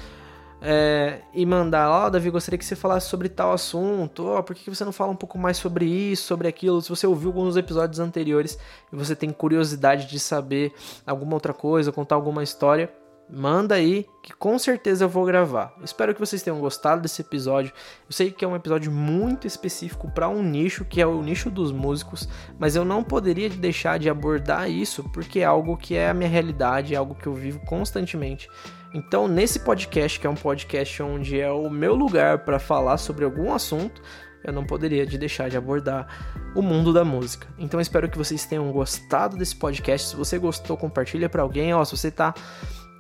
é, 0.63 1.23
e 1.33 1.47
mandar, 1.47 1.91
ó, 1.91 2.07
oh, 2.07 2.11
Davi, 2.11 2.29
gostaria 2.29 2.59
que 2.59 2.65
você 2.65 2.77
falasse 2.77 3.09
sobre 3.09 3.29
tal 3.29 3.53
assunto, 3.53 4.27
ó, 4.27 4.39
oh, 4.39 4.43
por 4.43 4.55
que 4.55 4.69
você 4.69 4.85
não 4.85 4.93
fala 4.93 5.11
um 5.11 5.17
pouco 5.17 5.39
mais 5.39 5.57
sobre 5.57 5.87
isso, 5.87 6.25
sobre 6.25 6.49
aquilo? 6.49 6.83
Se 6.83 6.91
você 6.91 7.07
ouviu 7.07 7.31
alguns 7.31 7.57
episódios 7.57 7.99
anteriores 7.99 8.59
e 8.93 8.97
você 8.97 9.17
tem 9.17 9.31
curiosidade 9.31 10.07
de 10.07 10.21
saber 10.21 10.73
alguma 11.07 11.35
outra 11.35 11.55
coisa, 11.55 11.91
contar 11.91 12.15
alguma 12.17 12.43
história, 12.43 12.93
manda 13.33 13.75
aí 13.75 14.07
que 14.23 14.33
com 14.35 14.59
certeza 14.59 15.05
eu 15.05 15.09
vou 15.09 15.25
gravar. 15.25 15.75
Espero 15.83 16.15
que 16.15 16.21
vocês 16.21 16.43
tenham 16.43 16.59
gostado 16.59 17.03
desse 17.03 17.23
episódio. 17.23 17.73
Eu 18.09 18.13
sei 18.13 18.31
que 18.31 18.45
é 18.45 18.49
um 18.49 18.57
episódio 18.57 18.91
muito 18.91 19.47
específico 19.47 20.11
para 20.11 20.29
um 20.29 20.43
nicho, 20.43 20.85
que 20.85 21.01
é 21.01 21.07
o 21.07 21.23
nicho 21.23 21.51
dos 21.51 21.73
músicos, 21.73 22.29
mas 22.59 22.77
eu 22.77 22.85
não 22.85 23.03
poderia 23.03 23.49
deixar 23.49 23.99
de 23.99 24.11
abordar 24.11 24.71
isso 24.71 25.09
porque 25.11 25.41
é 25.41 25.45
algo 25.45 25.77
que 25.77 25.95
é 25.95 26.11
a 26.11 26.15
minha 26.15 26.29
realidade, 26.29 26.95
é 26.95 26.97
algo 26.97 27.15
que 27.15 27.27
eu 27.27 27.35
vivo 27.35 27.61
constantemente. 27.61 28.49
Então, 28.93 29.29
nesse 29.29 29.61
podcast, 29.61 30.19
que 30.19 30.27
é 30.27 30.31
um 30.31 30.35
podcast 30.35 31.03
onde 31.03 31.41
é 31.41 31.51
o 31.51 31.71
meu 31.71 31.95
lugar 31.95 32.45
para 32.45 32.59
falar 32.59 32.99
sobre 32.99 33.25
algum 33.25 33.53
assunto, 33.53 34.03
eu 34.43 34.53
não 34.53 34.65
poderia 34.65 35.07
de 35.07 35.17
deixar 35.17 35.49
de 35.49 35.57
abordar 35.57 36.09
o 36.57 36.63
mundo 36.63 36.93
da 36.93 37.05
música. 37.05 37.47
Então, 37.59 37.81
espero 37.81 38.09
que 38.09 38.19
vocês 38.19 38.47
tenham 38.47 38.71
gostado 38.73 39.37
desse 39.37 39.55
podcast. 39.55 40.09
Se 40.09 40.17
você 40.17 40.39
gostou, 40.39 40.77
compartilha 40.77 41.29
para 41.29 41.43
alguém. 41.43 41.73
Ó, 41.73 41.85
se 41.85 41.97
você 41.97 42.11
tá 42.11 42.35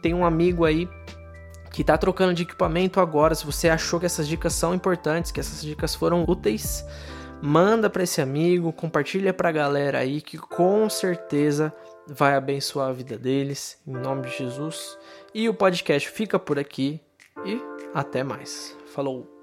tem 0.01 0.15
um 0.15 0.25
amigo 0.25 0.65
aí 0.65 0.89
que 1.71 1.85
tá 1.85 1.97
trocando 1.97 2.35
de 2.35 2.43
equipamento 2.43 3.01
agora, 3.01 3.35
se 3.35 3.47
você 3.47 3.69
achou 3.69 4.01
que 4.01 4.07
essas 4.07 4.27
dicas 4.27 4.53
são 4.53 4.75
importantes, 4.75 5.31
que 5.31 5.39
essas 5.39 5.63
dicas 5.63 5.95
foram 5.95 6.25
úteis, 6.27 6.85
manda 7.41 7.89
para 7.89 8.03
esse 8.03 8.21
amigo, 8.21 8.73
compartilha 8.73 9.33
para 9.33 9.49
a 9.49 9.53
galera 9.53 9.99
aí 9.99 10.21
que 10.21 10.37
com 10.37 10.91
certeza 10.91 11.73
vai 12.09 12.35
abençoar 12.35 12.89
a 12.89 12.93
vida 12.93 13.17
deles, 13.17 13.79
em 13.87 13.93
nome 13.93 14.23
de 14.23 14.37
Jesus. 14.37 14.99
E 15.33 15.49
o 15.49 15.55
podcast 15.55 16.09
fica 16.09 16.39
por 16.39 16.59
aqui 16.59 17.01
e 17.45 17.61
até 17.95 18.25
mais. 18.25 18.77
Falou! 18.93 19.41